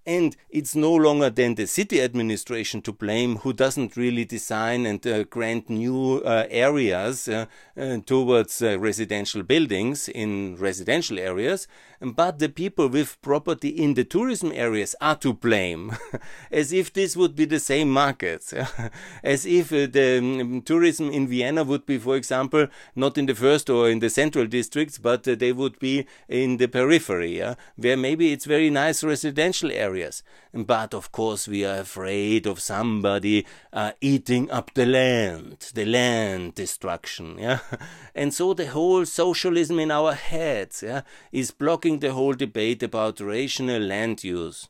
and 0.06 0.36
it's 0.48 0.74
no 0.74 0.94
longer 0.94 1.28
then 1.30 1.54
the 1.54 1.66
city 1.66 2.00
administration 2.00 2.80
to 2.82 2.92
blame 2.92 3.36
who 3.36 3.52
doesn't 3.52 3.96
really 3.96 4.24
design 4.24 4.86
and 4.86 5.06
uh, 5.06 5.24
grant 5.24 5.68
new 5.68 6.22
uh, 6.24 6.46
areas 6.48 7.28
uh, 7.28 7.46
uh 7.76 7.98
towards 8.06 8.62
uh, 8.62 8.78
residential 8.78 9.42
buildings 9.42 10.08
in 10.08 10.56
residential 10.56 11.18
areas 11.18 11.68
but 12.00 12.38
the 12.38 12.48
people 12.48 12.88
with 12.88 13.20
property 13.22 13.68
in 13.68 13.94
the 13.94 14.04
tourism 14.04 14.52
areas 14.54 14.94
are 15.00 15.16
to 15.16 15.32
blame 15.32 15.96
as 16.50 16.72
if 16.72 16.92
this 16.92 17.16
would 17.16 17.36
be 17.36 17.44
the 17.44 17.60
same 17.60 17.90
markets 17.90 18.54
as 19.22 19.46
if 19.46 19.72
uh, 19.72 19.86
the 19.86 20.18
um, 20.18 20.62
tourism 20.62 21.10
in 21.10 21.28
Vienna 21.28 21.62
would 21.62 21.86
be 21.86 21.98
for 21.98 22.16
example 22.16 22.66
not 22.94 23.18
in 23.18 23.26
the 23.26 23.34
first 23.34 23.68
or 23.68 23.90
in 23.90 23.98
the 23.98 24.10
central 24.10 24.46
districts 24.46 24.98
but 24.98 25.24
they 25.24 25.52
would 25.52 25.78
be 25.78 26.06
in 26.28 26.56
the 26.56 26.68
periphery 26.68 27.38
yeah? 27.38 27.54
where 27.76 27.96
maybe 27.96 28.32
it's 28.32 28.44
very 28.44 28.70
nice 28.70 29.04
residential 29.04 29.70
areas 29.70 29.90
areas. 29.90 30.22
But 30.52 30.94
of 30.94 31.12
course, 31.12 31.46
we 31.46 31.64
are 31.64 31.80
afraid 31.80 32.46
of 32.46 32.60
somebody 32.60 33.46
uh, 33.72 33.92
eating 34.00 34.50
up 34.50 34.74
the 34.74 34.86
land, 34.86 35.70
the 35.74 35.84
land 35.84 36.54
destruction. 36.54 37.38
Yeah, 37.38 37.60
and 38.14 38.34
so 38.34 38.54
the 38.54 38.66
whole 38.66 39.06
socialism 39.06 39.78
in 39.78 39.90
our 39.90 40.14
heads 40.14 40.82
yeah, 40.82 41.02
is 41.30 41.50
blocking 41.50 41.89
the 41.98 42.12
whole 42.12 42.34
debate 42.34 42.82
about 42.82 43.20
rational 43.20 43.82
land 43.82 44.22
use. 44.22 44.68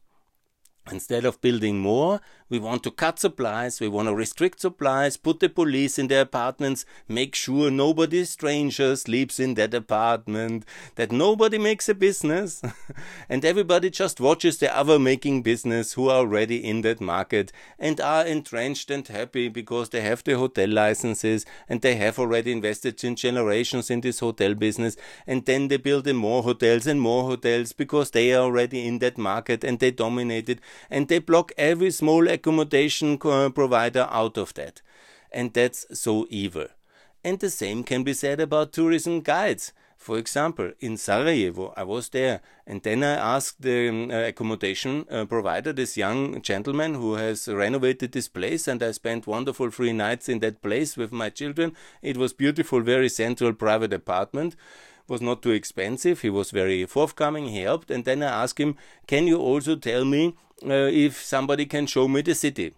Instead 0.91 1.25
of 1.25 1.41
building 1.41 1.79
more, 1.79 2.21
we 2.50 2.59
want 2.59 2.83
to 2.83 2.90
cut 2.90 3.19
supplies, 3.19 3.80
we 3.80 3.88
want 3.88 4.09
to 4.09 4.14
restrict 4.14 4.61
supplies, 4.61 5.16
put 5.16 5.40
the 5.40 5.49
police 5.49 5.99
in 5.99 6.09
their 6.09 6.23
apartments, 6.23 6.85
make 7.09 7.35
sure 7.35 7.71
nobody 7.71 8.25
stranger 8.25 8.97
sleeps 8.97 9.40
in 9.40 9.54
that 9.54 9.73
apartment, 9.73 10.64
that 10.97 11.12
nobody 11.12 11.57
makes 11.57 11.88
a 11.88 11.95
business, 11.95 12.61
and 13.28 13.45
everybody 13.45 13.88
just 13.88 14.21
watches 14.21 14.59
the 14.59 14.76
other 14.76 14.99
making 14.99 15.42
business 15.42 15.92
who 15.92 16.09
are 16.09 16.19
already 16.19 16.62
in 16.62 16.83
that 16.83 17.00
market 17.00 17.52
and 17.78 18.00
are 18.00 18.26
entrenched 18.26 18.90
and 18.90 19.07
happy 19.09 19.49
because 19.49 19.90
they 19.90 20.00
have 20.00 20.25
the 20.25 20.37
hotel 20.37 20.69
licenses 20.69 21.47
and 21.69 21.80
they 21.80 21.95
have 21.95 22.19
already 22.19 22.50
invested 22.50 23.02
in 23.04 23.14
generations 23.14 23.90
in 23.90 24.00
this 24.00 24.19
hotel 24.19 24.54
business. 24.54 24.97
And 25.26 25.45
then 25.47 25.69
they 25.69 25.76
build 25.76 26.12
more 26.12 26.42
hotels 26.42 26.87
and 26.87 27.00
more 27.00 27.25
hotels 27.25 27.73
because 27.73 28.11
they 28.11 28.33
are 28.35 28.42
already 28.42 28.87
in 28.87 28.99
that 28.99 29.19
market 29.19 29.62
and 29.62 29.78
they 29.78 29.90
dominate 29.90 30.49
it. 30.49 30.61
And 30.90 31.09
they 31.09 31.19
block 31.21 31.52
every 31.57 31.90
small 31.90 32.28
accommodation 32.41 33.19
provider 33.19 34.09
out 34.11 34.37
of 34.39 34.55
that. 34.55 34.83
And 35.31 35.53
that's 35.53 35.87
so 35.93 36.27
evil. 36.31 36.67
And 37.23 37.39
the 37.39 37.51
same 37.51 37.85
can 37.85 38.03
be 38.03 38.15
said 38.15 38.41
about 38.41 38.73
tourism 38.73 39.21
guides. 39.21 39.73
For 40.01 40.17
example, 40.17 40.73
in 40.81 40.97
Sarajevo, 40.97 41.75
I 41.77 41.83
was 41.83 42.09
there, 42.09 42.41
and 42.67 42.83
then 42.83 43.05
I 43.05 43.37
asked 43.37 43.61
the 43.61 43.91
um, 43.91 44.11
accommodation 44.11 45.05
uh, 45.11 45.27
provider, 45.27 45.75
this 45.75 45.99
young 45.99 46.41
gentleman 46.41 46.95
who 46.95 47.17
has 47.17 47.47
renovated 47.47 48.13
this 48.13 48.27
place, 48.27 48.67
and 48.67 48.83
I 48.83 48.93
spent 48.93 49.27
wonderful 49.27 49.71
three 49.71 49.93
nights 49.93 50.31
in 50.31 50.39
that 50.39 50.63
place 50.63 50.97
with 50.97 51.13
my 51.13 51.29
children. 51.29 51.77
It 52.01 52.17
was 52.17 52.33
beautiful, 52.33 52.81
very 52.81 53.11
central 53.11 53.53
private 53.53 53.93
apartment 53.93 54.57
was 55.11 55.21
not 55.21 55.43
too 55.43 55.50
expensive. 55.50 56.21
He 56.21 56.31
was 56.31 56.52
very 56.52 56.87
forthcoming. 56.87 57.49
He 57.49 57.62
helped. 57.62 57.90
And 57.90 58.05
then 58.05 58.23
I 58.23 58.43
asked 58.45 58.59
him, 58.59 58.76
Can 59.07 59.26
you 59.26 59.38
also 59.38 59.76
tell 59.76 60.05
me 60.05 60.37
uh, 60.64 60.88
if 61.07 61.23
somebody 61.23 61.67
can 61.67 61.87
show 61.87 62.09
me 62.09 62.23
the 62.23 62.35
city? 62.35 62.75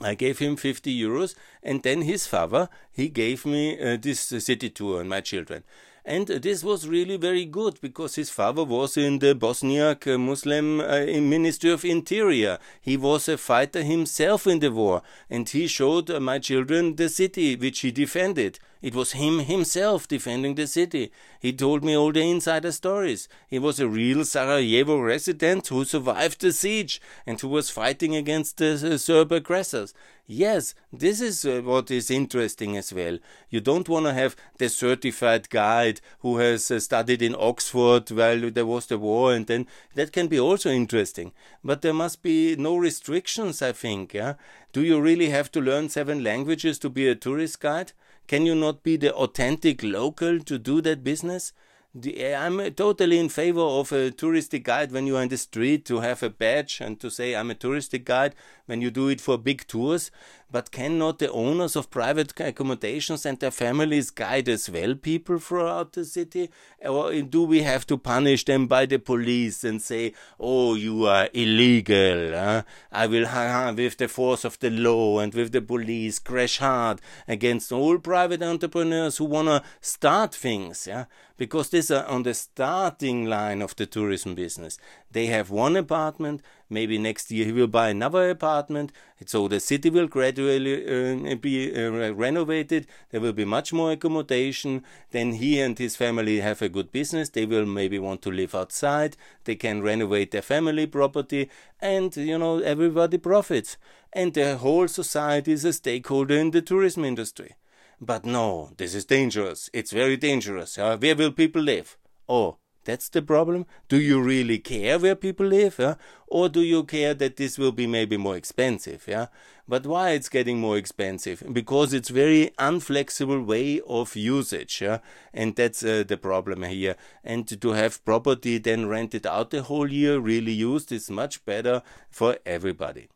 I 0.00 0.14
gave 0.14 0.38
him 0.38 0.56
50 0.56 0.96
euros, 0.98 1.34
and 1.62 1.82
then 1.82 2.02
his 2.02 2.26
father 2.26 2.68
he 2.92 3.08
gave 3.08 3.44
me 3.44 3.78
uh, 3.80 3.96
this 4.00 4.20
city 4.20 4.70
tour 4.70 5.00
and 5.00 5.08
my 5.08 5.20
children. 5.20 5.64
And 6.04 6.26
this 6.26 6.64
was 6.64 6.88
really 6.88 7.18
very 7.18 7.44
good 7.44 7.78
because 7.82 8.14
his 8.14 8.30
father 8.30 8.64
was 8.64 8.96
in 8.96 9.18
the 9.18 9.34
Bosniak 9.34 10.06
uh, 10.06 10.16
Muslim 10.16 10.80
uh, 10.80 11.04
Ministry 11.20 11.70
of 11.70 11.84
Interior. 11.84 12.58
He 12.80 12.96
was 12.96 13.28
a 13.28 13.36
fighter 13.36 13.82
himself 13.82 14.46
in 14.46 14.60
the 14.60 14.70
war, 14.70 15.02
and 15.28 15.48
he 15.48 15.66
showed 15.66 16.10
uh, 16.10 16.18
my 16.18 16.38
children 16.38 16.96
the 16.96 17.08
city 17.08 17.54
which 17.56 17.80
he 17.80 17.90
defended. 17.90 18.58
It 18.82 18.94
was 18.94 19.12
him 19.12 19.40
himself 19.40 20.08
defending 20.08 20.54
the 20.54 20.66
city. 20.66 21.12
He 21.38 21.52
told 21.52 21.84
me 21.84 21.94
all 21.94 22.12
the 22.12 22.22
insider 22.22 22.72
stories. 22.72 23.28
He 23.46 23.58
was 23.58 23.78
a 23.78 23.88
real 23.88 24.24
Sarajevo 24.24 24.98
resident 24.98 25.68
who 25.68 25.84
survived 25.84 26.40
the 26.40 26.52
siege 26.52 27.00
and 27.26 27.38
who 27.38 27.48
was 27.48 27.68
fighting 27.68 28.16
against 28.16 28.56
the 28.56 28.98
Serb 28.98 29.32
aggressors. 29.32 29.92
Yes, 30.26 30.74
this 30.92 31.20
is 31.20 31.44
uh, 31.44 31.60
what 31.64 31.90
is 31.90 32.08
interesting 32.08 32.76
as 32.76 32.92
well. 32.92 33.18
You 33.50 33.60
don't 33.60 33.88
want 33.88 34.06
to 34.06 34.12
have 34.12 34.36
the 34.58 34.68
certified 34.68 35.50
guide 35.50 36.00
who 36.20 36.38
has 36.38 36.70
uh, 36.70 36.78
studied 36.78 37.20
in 37.20 37.34
Oxford 37.36 38.08
while 38.12 38.48
there 38.50 38.64
was 38.64 38.86
the 38.86 38.96
war, 38.96 39.34
and 39.34 39.48
then 39.48 39.66
that 39.96 40.12
can 40.12 40.28
be 40.28 40.38
also 40.38 40.70
interesting. 40.70 41.32
But 41.64 41.82
there 41.82 41.92
must 41.92 42.22
be 42.22 42.54
no 42.54 42.76
restrictions, 42.76 43.60
I 43.60 43.72
think. 43.72 44.14
Yeah? 44.14 44.34
Do 44.72 44.82
you 44.82 45.00
really 45.00 45.30
have 45.30 45.50
to 45.52 45.60
learn 45.60 45.88
seven 45.88 46.22
languages 46.22 46.78
to 46.78 46.88
be 46.88 47.08
a 47.08 47.16
tourist 47.16 47.58
guide? 47.60 47.92
Can 48.26 48.46
you 48.46 48.54
not 48.54 48.82
be 48.82 48.96
the 48.96 49.14
authentic 49.14 49.82
local 49.82 50.38
to 50.40 50.58
do 50.58 50.80
that 50.82 51.02
business? 51.02 51.52
The, 51.92 52.20
eh, 52.20 52.38
I'm 52.38 52.60
eh, 52.60 52.70
totally 52.70 53.18
in 53.18 53.28
favor 53.28 53.60
of 53.60 53.90
a 53.90 54.12
touristic 54.12 54.62
guide 54.62 54.92
when 54.92 55.08
you 55.08 55.16
are 55.16 55.22
in 55.24 55.28
the 55.28 55.36
street 55.36 55.84
to 55.86 55.98
have 55.98 56.22
a 56.22 56.30
badge 56.30 56.80
and 56.80 57.00
to 57.00 57.10
say 57.10 57.34
I'm 57.34 57.50
a 57.50 57.56
touristic 57.56 58.04
guide 58.04 58.36
when 58.66 58.80
you 58.80 58.92
do 58.92 59.08
it 59.08 59.20
for 59.20 59.36
big 59.36 59.66
tours. 59.66 60.12
But 60.52 60.70
cannot 60.72 61.18
the 61.18 61.30
owners 61.30 61.76
of 61.76 61.90
private 61.90 62.38
accommodations 62.40 63.24
and 63.24 63.38
their 63.38 63.50
families 63.50 64.10
guide 64.10 64.48
as 64.48 64.68
well 64.68 64.94
people 64.94 65.38
throughout 65.38 65.92
the 65.92 66.04
city? 66.04 66.50
Or 66.84 67.12
do 67.22 67.44
we 67.44 67.62
have 67.62 67.86
to 67.86 67.96
punish 67.96 68.44
them 68.44 68.66
by 68.66 68.86
the 68.86 68.98
police 68.98 69.62
and 69.62 69.80
say, 69.80 70.12
oh, 70.38 70.74
you 70.74 71.06
are 71.06 71.28
illegal? 71.32 72.32
Huh? 72.32 72.62
I 72.90 73.06
will, 73.06 73.26
with 73.74 73.96
the 73.98 74.08
force 74.08 74.44
of 74.44 74.58
the 74.58 74.70
law 74.70 75.20
and 75.20 75.32
with 75.32 75.52
the 75.52 75.62
police, 75.62 76.18
crash 76.18 76.58
hard 76.58 77.00
against 77.28 77.70
all 77.70 77.98
private 77.98 78.42
entrepreneurs 78.42 79.18
who 79.18 79.26
want 79.26 79.48
to 79.48 79.62
start 79.80 80.34
things. 80.34 80.86
Yeah? 80.86 81.04
Because 81.36 81.70
these 81.70 81.90
are 81.90 82.06
uh, 82.06 82.12
on 82.12 82.22
the 82.24 82.34
starting 82.34 83.24
line 83.24 83.62
of 83.62 83.74
the 83.76 83.86
tourism 83.86 84.34
business. 84.34 84.78
They 85.12 85.26
have 85.26 85.50
one 85.50 85.76
apartment, 85.76 86.40
maybe 86.68 86.96
next 86.96 87.30
year 87.30 87.46
he 87.46 87.52
will 87.52 87.66
buy 87.66 87.88
another 87.88 88.30
apartment, 88.30 88.92
so 89.26 89.48
the 89.48 89.58
city 89.58 89.90
will 89.90 90.06
gradually 90.06 91.32
uh, 91.32 91.34
be 91.34 91.74
uh, 91.74 92.12
renovated, 92.12 92.86
there 93.10 93.20
will 93.20 93.32
be 93.32 93.44
much 93.44 93.72
more 93.72 93.92
accommodation, 93.92 94.84
then 95.10 95.32
he 95.32 95.60
and 95.60 95.76
his 95.76 95.96
family 95.96 96.40
have 96.40 96.62
a 96.62 96.68
good 96.68 96.92
business, 96.92 97.28
they 97.28 97.44
will 97.44 97.66
maybe 97.66 97.98
want 97.98 98.22
to 98.22 98.30
live 98.30 98.54
outside, 98.54 99.16
they 99.44 99.56
can 99.56 99.82
renovate 99.82 100.30
their 100.30 100.42
family 100.42 100.86
property, 100.86 101.50
and 101.80 102.16
you 102.16 102.38
know, 102.38 102.58
everybody 102.60 103.18
profits. 103.18 103.76
And 104.12 104.34
the 104.34 104.56
whole 104.58 104.88
society 104.88 105.52
is 105.52 105.64
a 105.64 105.72
stakeholder 105.72 106.36
in 106.36 106.50
the 106.50 106.62
tourism 106.62 107.04
industry. 107.04 107.54
But 108.00 108.24
no, 108.24 108.70
this 108.76 108.94
is 108.94 109.04
dangerous. 109.04 109.70
It's 109.72 109.92
very 109.92 110.16
dangerous. 110.16 110.78
Uh, 110.78 110.96
where 110.96 111.14
will 111.14 111.32
people 111.32 111.62
live? 111.62 111.96
Oh, 112.28 112.56
that's 112.90 113.08
the 113.08 113.22
problem. 113.22 113.66
Do 113.88 114.00
you 114.00 114.20
really 114.20 114.58
care 114.58 114.98
where 114.98 115.14
people 115.14 115.46
live? 115.46 115.76
Yeah? 115.78 115.94
Or 116.26 116.48
do 116.48 116.60
you 116.60 116.82
care 116.82 117.14
that 117.14 117.36
this 117.36 117.56
will 117.56 117.70
be 117.70 117.86
maybe 117.86 118.16
more 118.16 118.36
expensive? 118.36 119.04
Yeah? 119.06 119.26
But 119.68 119.86
why 119.86 120.10
it's 120.10 120.28
getting 120.28 120.58
more 120.58 120.76
expensive? 120.76 121.44
Because 121.52 121.94
it's 121.94 122.08
very 122.08 122.50
unflexible 122.58 123.46
way 123.46 123.80
of 123.86 124.16
usage. 124.16 124.82
Yeah? 124.82 124.98
And 125.32 125.54
that's 125.54 125.84
uh, 125.84 126.02
the 126.06 126.16
problem 126.16 126.64
here. 126.64 126.96
And 127.22 127.46
to 127.60 127.70
have 127.70 128.04
property 128.04 128.58
then 128.58 128.88
rented 128.88 129.24
out 129.24 129.50
the 129.50 129.62
whole 129.62 129.90
year, 129.90 130.18
really 130.18 130.52
used, 130.52 130.90
is 130.90 131.10
much 131.10 131.44
better 131.44 131.82
for 132.10 132.38
everybody. 132.44 133.08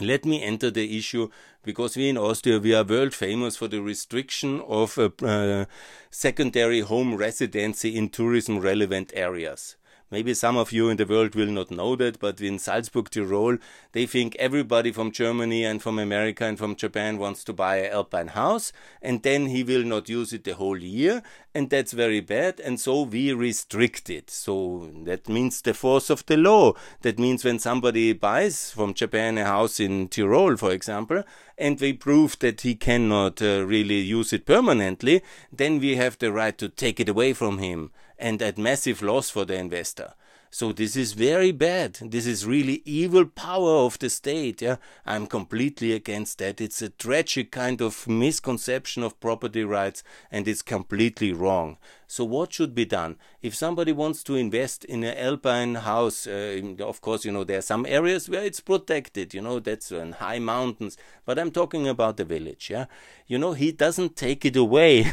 Let 0.00 0.26
me 0.26 0.42
enter 0.42 0.70
the 0.70 0.98
issue 0.98 1.30
because 1.62 1.96
we 1.96 2.10
in 2.10 2.18
Austria 2.18 2.58
we 2.58 2.74
are 2.74 2.84
world 2.84 3.14
famous 3.14 3.56
for 3.56 3.66
the 3.66 3.80
restriction 3.80 4.60
of 4.60 4.98
uh, 4.98 5.08
uh, 5.24 5.64
secondary 6.10 6.80
home 6.80 7.16
residency 7.16 7.96
in 7.96 8.10
tourism 8.10 8.58
relevant 8.60 9.10
areas. 9.14 9.76
Maybe 10.08 10.34
some 10.34 10.56
of 10.56 10.70
you 10.70 10.88
in 10.88 10.98
the 10.98 11.04
world 11.04 11.34
will 11.34 11.50
not 11.50 11.72
know 11.72 11.96
that, 11.96 12.20
but 12.20 12.40
in 12.40 12.60
Salzburg, 12.60 13.10
Tyrol, 13.10 13.58
they 13.90 14.06
think 14.06 14.36
everybody 14.36 14.92
from 14.92 15.10
Germany 15.10 15.64
and 15.64 15.82
from 15.82 15.98
America 15.98 16.44
and 16.44 16.56
from 16.56 16.76
Japan 16.76 17.18
wants 17.18 17.42
to 17.42 17.52
buy 17.52 17.78
an 17.78 17.92
alpine 17.92 18.28
house, 18.28 18.72
and 19.02 19.24
then 19.24 19.46
he 19.46 19.64
will 19.64 19.82
not 19.82 20.08
use 20.08 20.32
it 20.32 20.44
the 20.44 20.54
whole 20.54 20.78
year, 20.78 21.24
and 21.56 21.70
that's 21.70 21.90
very 21.90 22.20
bad, 22.20 22.60
and 22.60 22.78
so 22.78 23.02
we 23.02 23.32
restrict 23.32 24.08
it. 24.08 24.30
So 24.30 24.92
that 25.02 25.28
means 25.28 25.60
the 25.60 25.74
force 25.74 26.08
of 26.08 26.24
the 26.26 26.36
law. 26.36 26.74
That 27.00 27.18
means 27.18 27.44
when 27.44 27.58
somebody 27.58 28.12
buys 28.12 28.70
from 28.70 28.94
Japan 28.94 29.38
a 29.38 29.44
house 29.44 29.80
in 29.80 30.06
Tyrol, 30.06 30.56
for 30.56 30.70
example, 30.70 31.24
and 31.58 31.80
we 31.80 31.92
prove 31.92 32.38
that 32.38 32.60
he 32.60 32.76
cannot 32.76 33.42
uh, 33.42 33.64
really 33.66 34.00
use 34.00 34.32
it 34.32 34.46
permanently, 34.46 35.22
then 35.50 35.80
we 35.80 35.96
have 35.96 36.16
the 36.18 36.30
right 36.30 36.56
to 36.58 36.68
take 36.68 37.00
it 37.00 37.08
away 37.08 37.32
from 37.32 37.58
him 37.58 37.90
and 38.18 38.40
at 38.42 38.58
massive 38.58 39.02
loss 39.02 39.30
for 39.30 39.44
the 39.44 39.54
investor. 39.54 40.14
So 40.50 40.72
this 40.72 40.96
is 40.96 41.12
very 41.12 41.52
bad. 41.52 41.98
This 42.00 42.26
is 42.26 42.46
really 42.46 42.80
evil 42.84 43.26
power 43.26 43.84
of 43.84 43.98
the 43.98 44.08
state. 44.08 44.62
Yeah, 44.62 44.76
I'm 45.04 45.26
completely 45.26 45.92
against 45.92 46.38
that. 46.38 46.60
It's 46.60 46.80
a 46.80 46.88
tragic 46.88 47.50
kind 47.50 47.82
of 47.82 48.06
misconception 48.08 49.02
of 49.02 49.20
property 49.20 49.64
rights, 49.64 50.02
and 50.30 50.48
it's 50.48 50.62
completely 50.62 51.32
wrong. 51.32 51.76
So 52.06 52.24
what 52.24 52.52
should 52.52 52.74
be 52.74 52.84
done? 52.84 53.16
If 53.42 53.54
somebody 53.54 53.92
wants 53.92 54.22
to 54.24 54.36
invest 54.36 54.84
in 54.84 55.02
an 55.02 55.16
alpine 55.18 55.74
house, 55.76 56.26
uh, 56.26 56.60
of 56.80 57.00
course, 57.00 57.24
you 57.24 57.32
know, 57.32 57.44
there 57.44 57.58
are 57.58 57.62
some 57.62 57.84
areas 57.86 58.28
where 58.28 58.44
it's 58.44 58.60
protected, 58.60 59.34
you 59.34 59.40
know, 59.40 59.58
that's 59.58 59.90
in 59.90 60.12
high 60.12 60.38
mountains, 60.38 60.96
but 61.24 61.38
I'm 61.38 61.50
talking 61.50 61.88
about 61.88 62.16
the 62.16 62.24
village, 62.24 62.70
yeah? 62.70 62.86
You 63.26 63.38
know, 63.38 63.54
he 63.54 63.72
doesn't 63.72 64.14
take 64.14 64.44
it 64.44 64.54
away. 64.54 65.12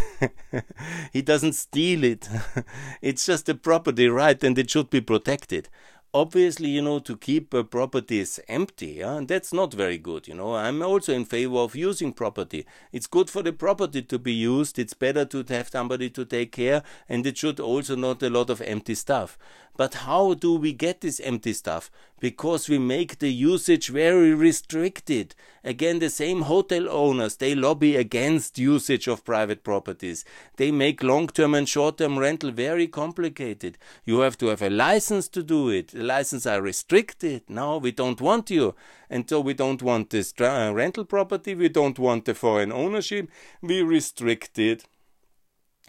he 1.14 1.22
doesn't 1.22 1.54
steal 1.54 2.04
it. 2.04 2.30
it's 3.02 3.26
just 3.26 3.50
a 3.50 3.56
property 3.56 4.08
right 4.08 4.42
and 4.44 4.58
it 4.58 4.70
should 4.70 4.90
be 4.90 5.02
protected 5.02 5.70
obviously, 6.14 6.70
you 6.70 6.82
know, 6.82 7.00
to 7.00 7.18
keep 7.18 7.54
uh, 7.54 7.64
properties 7.64 8.40
empty, 8.48 8.98
yeah, 9.00 9.22
that's 9.26 9.52
not 9.52 9.74
very 9.74 9.98
good. 9.98 10.28
You 10.28 10.36
know, 10.36 10.56
I'm 10.56 10.82
also 10.82 11.14
in 11.14 11.26
favor 11.26 11.58
of 11.58 11.76
using 11.76 12.14
property. 12.14 12.66
It's 12.92 13.08
good 13.08 13.30
for 13.30 13.42
the 13.42 13.54
property 13.54 14.02
to 14.04 14.20
be 14.20 14.34
used. 14.34 14.78
It's 14.78 14.94
better 14.94 15.26
to 15.26 15.44
have 15.50 15.70
somebody 15.70 16.10
to 16.12 16.26
take 16.26 16.52
care, 16.52 16.84
and 17.10 17.26
it 17.26 17.38
should 17.38 17.60
also 17.60 17.96
not 17.96 18.22
a 18.24 18.30
lot 18.30 18.50
of 18.50 18.62
empty 18.62 18.96
stuff. 18.96 19.38
But 19.76 19.96
how 19.96 20.36
do 20.36 20.56
we 20.56 20.72
get 20.72 21.02
this 21.02 21.20
empty 21.20 21.54
stuff? 21.54 21.90
Because 22.20 22.70
we 22.70 22.78
make 22.78 23.18
the 23.18 23.34
usage 23.34 23.90
very 23.90 24.34
restricted. 24.34 25.34
Again, 25.64 25.98
the 25.98 26.12
same 26.12 26.44
hotel 26.44 26.88
owners, 26.90 27.38
they 27.38 27.56
lobby 27.56 27.96
against 27.96 28.60
usage 28.60 29.08
of 29.08 29.26
private 29.26 29.64
properties. 29.64 30.26
They 30.58 30.72
make 30.72 31.02
long-term 31.02 31.56
and 31.56 31.68
short-term 31.68 32.20
rental 32.20 32.52
very 32.52 32.88
complicated. 32.88 33.80
You 34.06 34.20
have 34.20 34.38
to 34.40 34.48
have 34.48 34.62
a 34.62 34.70
license 34.70 35.28
to 35.30 35.42
do 35.42 35.70
it. 35.70 35.88
The 35.88 36.04
licenses 36.04 36.46
are 36.46 36.62
restricted. 36.62 37.42
No, 37.50 37.80
we 37.80 37.92
don't 37.92 38.22
want 38.22 38.52
you. 38.52 38.76
And 39.10 39.28
so 39.28 39.40
we 39.40 39.56
don't 39.56 39.82
want 39.82 40.12
this 40.12 40.34
uh, 40.40 40.72
rental 40.74 41.06
property. 41.06 41.56
We 41.56 41.70
don't 41.70 41.98
want 41.98 42.26
the 42.26 42.36
foreign 42.36 42.72
ownership. 42.72 43.28
We 43.62 43.82
restrict 43.82 44.60
it. 44.60 44.86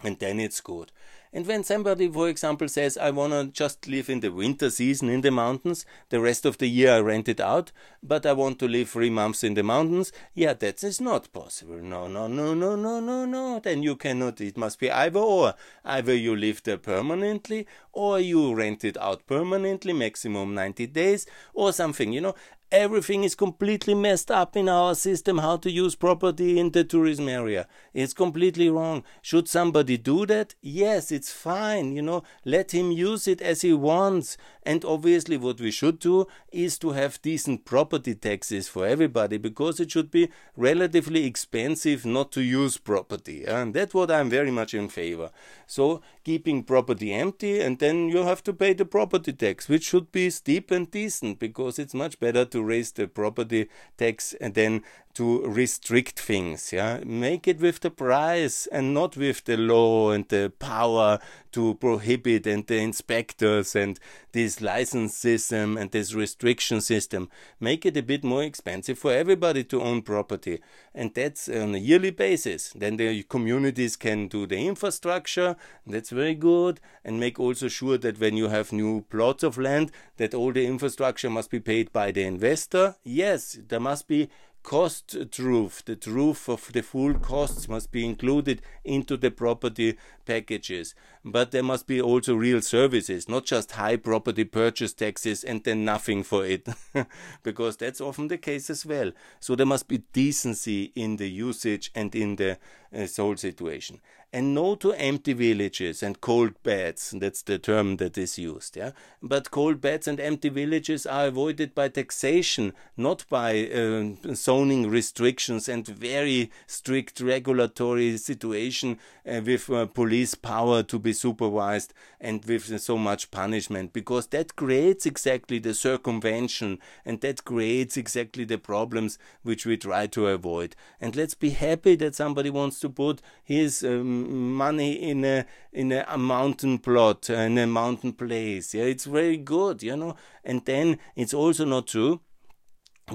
And 0.02 0.18
then 0.18 0.40
it's 0.40 0.60
good. 0.60 0.90
And 1.34 1.48
when 1.48 1.64
somebody, 1.64 2.08
for 2.08 2.28
example, 2.28 2.68
says, 2.68 2.96
I 2.96 3.10
want 3.10 3.32
to 3.32 3.46
just 3.48 3.88
live 3.88 4.08
in 4.08 4.20
the 4.20 4.30
winter 4.30 4.70
season 4.70 5.08
in 5.08 5.20
the 5.20 5.32
mountains, 5.32 5.84
the 6.10 6.20
rest 6.20 6.46
of 6.46 6.58
the 6.58 6.68
year 6.68 6.92
I 6.92 7.00
rent 7.00 7.28
it 7.28 7.40
out, 7.40 7.72
but 8.04 8.24
I 8.24 8.32
want 8.32 8.60
to 8.60 8.68
live 8.68 8.90
three 8.90 9.10
months 9.10 9.42
in 9.42 9.54
the 9.54 9.64
mountains, 9.64 10.12
yeah, 10.32 10.52
that 10.54 10.84
is 10.84 11.00
not 11.00 11.32
possible. 11.32 11.82
No, 11.82 12.06
no, 12.06 12.28
no, 12.28 12.54
no, 12.54 12.76
no, 12.76 13.00
no, 13.00 13.24
no. 13.24 13.58
Then 13.58 13.82
you 13.82 13.96
cannot, 13.96 14.40
it 14.40 14.56
must 14.56 14.78
be 14.78 14.92
either 14.92 15.18
or. 15.18 15.54
Either 15.84 16.14
you 16.14 16.36
live 16.36 16.62
there 16.62 16.78
permanently, 16.78 17.66
or 17.92 18.20
you 18.20 18.54
rent 18.54 18.84
it 18.84 18.96
out 18.98 19.26
permanently, 19.26 19.92
maximum 19.92 20.54
90 20.54 20.86
days, 20.86 21.26
or 21.52 21.72
something, 21.72 22.12
you 22.12 22.20
know 22.20 22.36
everything 22.74 23.22
is 23.22 23.36
completely 23.36 23.94
messed 23.94 24.32
up 24.32 24.56
in 24.56 24.68
our 24.68 24.96
system 24.96 25.38
how 25.38 25.56
to 25.56 25.70
use 25.70 25.94
property 25.94 26.58
in 26.58 26.72
the 26.72 26.82
tourism 26.82 27.28
area. 27.28 27.68
It's 27.94 28.12
completely 28.12 28.68
wrong. 28.68 29.04
Should 29.22 29.46
somebody 29.48 29.96
do 29.96 30.26
that? 30.26 30.56
Yes, 30.60 31.12
it's 31.12 31.32
fine, 31.32 31.94
you 31.94 32.02
know, 32.02 32.24
let 32.44 32.74
him 32.74 32.90
use 32.90 33.28
it 33.28 33.40
as 33.40 33.62
he 33.62 33.72
wants. 33.72 34.36
And 34.64 34.84
obviously, 34.84 35.36
what 35.36 35.60
we 35.60 35.70
should 35.70 36.00
do 36.00 36.26
is 36.50 36.76
to 36.78 36.90
have 36.90 37.22
decent 37.22 37.64
property 37.64 38.14
taxes 38.14 38.66
for 38.66 38.86
everybody 38.86 39.36
because 39.36 39.78
it 39.78 39.92
should 39.92 40.10
be 40.10 40.30
relatively 40.56 41.26
expensive 41.26 42.04
not 42.04 42.32
to 42.32 42.42
use 42.42 42.76
property. 42.76 43.44
And 43.44 43.72
that's 43.72 43.94
what 43.94 44.10
I'm 44.10 44.28
very 44.28 44.50
much 44.50 44.74
in 44.74 44.88
favor. 44.88 45.30
So, 45.68 46.02
keeping 46.24 46.64
property 46.64 47.12
empty, 47.12 47.60
and 47.60 47.78
then 47.78 48.08
you 48.08 48.18
have 48.18 48.42
to 48.44 48.52
pay 48.52 48.72
the 48.72 48.84
property 48.84 49.32
tax, 49.32 49.68
which 49.68 49.84
should 49.84 50.10
be 50.10 50.30
steep 50.30 50.70
and 50.70 50.90
decent 50.90 51.38
because 51.38 51.78
it's 51.78 51.94
much 51.94 52.18
better 52.18 52.44
to 52.46 52.62
raise 52.62 52.92
the 52.92 53.06
property 53.06 53.68
tax 53.98 54.34
and 54.40 54.54
then 54.54 54.82
to 55.14 55.46
restrict 55.46 56.20
things. 56.20 56.72
Yeah, 56.72 57.00
make 57.04 57.46
it 57.48 57.60
with 57.60 57.80
the 57.80 57.90
price 57.90 58.66
and 58.66 58.92
not 58.92 59.16
with 59.16 59.44
the 59.44 59.56
law 59.56 60.10
and 60.10 60.28
the 60.28 60.52
power 60.58 61.18
to 61.52 61.74
prohibit 61.74 62.46
and 62.48 62.66
the 62.66 62.78
inspectors 62.78 63.76
and 63.76 64.00
this 64.32 64.60
license 64.60 65.16
system 65.16 65.76
and 65.76 65.92
this 65.92 66.12
restriction 66.12 66.80
system. 66.80 67.30
Make 67.60 67.86
it 67.86 67.96
a 67.96 68.02
bit 68.02 68.24
more 68.24 68.42
expensive 68.42 68.98
for 68.98 69.12
everybody 69.12 69.62
to 69.64 69.80
own 69.80 70.02
property, 70.02 70.60
and 70.92 71.14
that's 71.14 71.48
on 71.48 71.74
a 71.74 71.78
yearly 71.78 72.10
basis. 72.10 72.72
Then 72.74 72.96
the 72.96 73.22
communities 73.22 73.94
can 73.94 74.26
do 74.26 74.46
the 74.46 74.66
infrastructure. 74.66 75.54
That's 75.86 76.10
very 76.10 76.34
good, 76.34 76.80
and 77.04 77.20
make 77.20 77.38
also 77.38 77.68
sure 77.68 77.98
that 77.98 78.18
when 78.18 78.36
you 78.36 78.48
have 78.48 78.72
new 78.72 79.02
plots 79.02 79.44
of 79.44 79.56
land, 79.56 79.92
that 80.16 80.34
all 80.34 80.52
the 80.52 80.66
infrastructure 80.66 81.30
must 81.30 81.50
be 81.50 81.60
paid 81.60 81.92
by 81.92 82.10
the 82.10 82.24
investor. 82.24 82.96
Yes, 83.04 83.58
there 83.68 83.80
must 83.80 84.08
be 84.08 84.28
cost 84.64 85.16
truth, 85.30 85.82
the 85.84 85.94
truth 85.94 86.48
of 86.48 86.72
the 86.72 86.82
full 86.82 87.14
costs 87.14 87.68
must 87.68 87.92
be 87.92 88.04
included 88.04 88.62
into 88.82 89.16
the 89.16 89.30
property 89.30 89.96
packages. 90.24 90.94
But 91.24 91.50
there 91.50 91.62
must 91.62 91.86
be 91.86 92.00
also 92.00 92.34
real 92.34 92.62
services, 92.62 93.28
not 93.28 93.44
just 93.44 93.72
high 93.72 93.96
property 93.96 94.44
purchase 94.44 94.94
taxes 94.94 95.44
and 95.44 95.62
then 95.62 95.84
nothing 95.84 96.22
for 96.24 96.44
it, 96.46 96.66
because 97.42 97.76
that's 97.76 98.00
often 98.00 98.28
the 98.28 98.38
case 98.38 98.70
as 98.70 98.84
well. 98.84 99.12
So 99.38 99.54
there 99.54 99.66
must 99.66 99.86
be 99.86 99.98
decency 100.12 100.92
in 100.96 101.18
the 101.18 101.30
usage 101.30 101.92
and 101.94 102.14
in 102.14 102.36
the 102.36 102.58
uh, 102.92 103.06
whole 103.16 103.36
situation 103.36 104.00
and 104.34 104.52
no 104.52 104.74
to 104.74 104.92
empty 104.94 105.32
villages 105.32 106.02
and 106.02 106.20
cold 106.20 106.60
beds. 106.64 107.14
That's 107.16 107.42
the 107.42 107.56
term 107.56 107.98
that 107.98 108.18
is 108.18 108.36
used. 108.36 108.76
Yeah, 108.76 108.90
but 109.22 109.52
cold 109.52 109.80
beds 109.80 110.08
and 110.08 110.18
empty 110.18 110.48
villages 110.48 111.06
are 111.06 111.28
avoided 111.28 111.72
by 111.72 111.88
taxation, 111.88 112.72
not 112.96 113.24
by 113.30 113.68
uh, 113.68 114.34
zoning 114.34 114.90
restrictions 114.90 115.68
and 115.68 115.86
very 115.86 116.50
strict 116.66 117.20
regulatory 117.20 118.16
situation 118.16 118.98
uh, 119.24 119.40
with 119.46 119.70
uh, 119.70 119.86
police 119.86 120.34
power 120.34 120.82
to 120.82 120.98
be 120.98 121.12
supervised 121.12 121.94
and 122.20 122.44
with 122.44 122.80
so 122.80 122.98
much 122.98 123.30
punishment, 123.30 123.92
because 123.92 124.26
that 124.28 124.56
creates 124.56 125.06
exactly 125.06 125.60
the 125.60 125.74
circumvention 125.74 126.78
and 127.04 127.20
that 127.20 127.44
creates 127.44 127.96
exactly 127.96 128.44
the 128.44 128.58
problems 128.58 129.16
which 129.44 129.64
we 129.64 129.76
try 129.76 130.08
to 130.08 130.26
avoid. 130.26 130.74
And 131.00 131.14
let's 131.14 131.34
be 131.34 131.50
happy 131.50 131.94
that 131.96 132.16
somebody 132.16 132.50
wants 132.50 132.80
to 132.80 132.88
put 132.88 133.22
his 133.44 133.84
um, 133.84 134.23
money 134.24 134.92
in 134.92 135.24
a 135.24 135.46
in 135.72 135.92
a, 135.92 136.18
mountain 136.18 136.78
plot 136.78 137.28
uh, 137.30 137.34
in 137.34 137.58
a 137.58 137.66
mountain 137.66 138.12
place. 138.12 138.74
Yeah, 138.74 138.84
it's 138.84 139.04
very 139.04 139.36
good, 139.36 139.82
you 139.82 139.96
know. 139.96 140.16
And 140.44 140.64
then 140.64 140.98
it's 141.16 141.34
also 141.34 141.64
not 141.64 141.88
true 141.88 142.20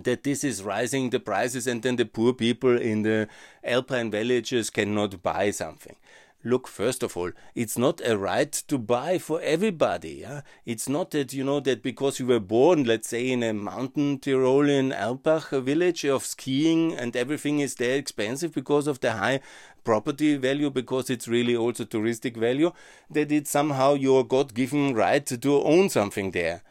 that 0.03 0.23
this 0.23 0.43
is 0.43 0.61
rising 0.61 1.09
the 1.09 1.19
prices 1.19 1.65
and 1.65 1.81
then 1.81 1.95
the 1.95 2.05
poor 2.05 2.33
people 2.33 2.77
in 2.79 3.01
the 3.01 3.27
alpine 3.63 4.11
villages 4.11 4.69
cannot 4.69 5.21
buy 5.23 5.49
something 5.51 5.95
look 6.43 6.69
first 6.69 7.03
of 7.03 7.17
all 7.17 7.31
it's 7.53 7.77
not 7.77 7.99
a 8.05 8.17
right 8.17 8.53
to 8.53 8.77
buy 8.77 9.17
for 9.17 9.41
everybody 9.41 10.19
yeah? 10.21 10.41
it's 10.65 10.87
not 10.87 11.11
that 11.11 11.33
you 11.33 11.43
know 11.43 11.59
that 11.59 11.83
because 11.83 12.17
you 12.17 12.25
were 12.25 12.39
born 12.39 12.85
let's 12.85 13.09
say 13.09 13.29
in 13.29 13.43
a 13.43 13.51
mountain 13.51 14.17
tyrolean 14.17 14.95
alpbach 14.97 15.61
village 15.61 16.05
of 16.05 16.25
skiing 16.25 16.93
and 16.93 17.17
everything 17.17 17.59
is 17.59 17.75
there 17.75 17.97
expensive 17.97 18.53
because 18.53 18.87
of 18.87 19.01
the 19.01 19.11
high 19.11 19.41
property 19.83 20.37
value 20.37 20.69
because 20.69 21.09
it's 21.09 21.27
really 21.27 21.57
also 21.57 21.83
touristic 21.83 22.37
value 22.37 22.71
that 23.09 23.31
it's 23.33 23.49
somehow 23.49 23.93
your 23.93 24.23
god-given 24.25 24.93
right 24.93 25.25
to 25.25 25.61
own 25.61 25.89
something 25.89 26.31
there 26.31 26.63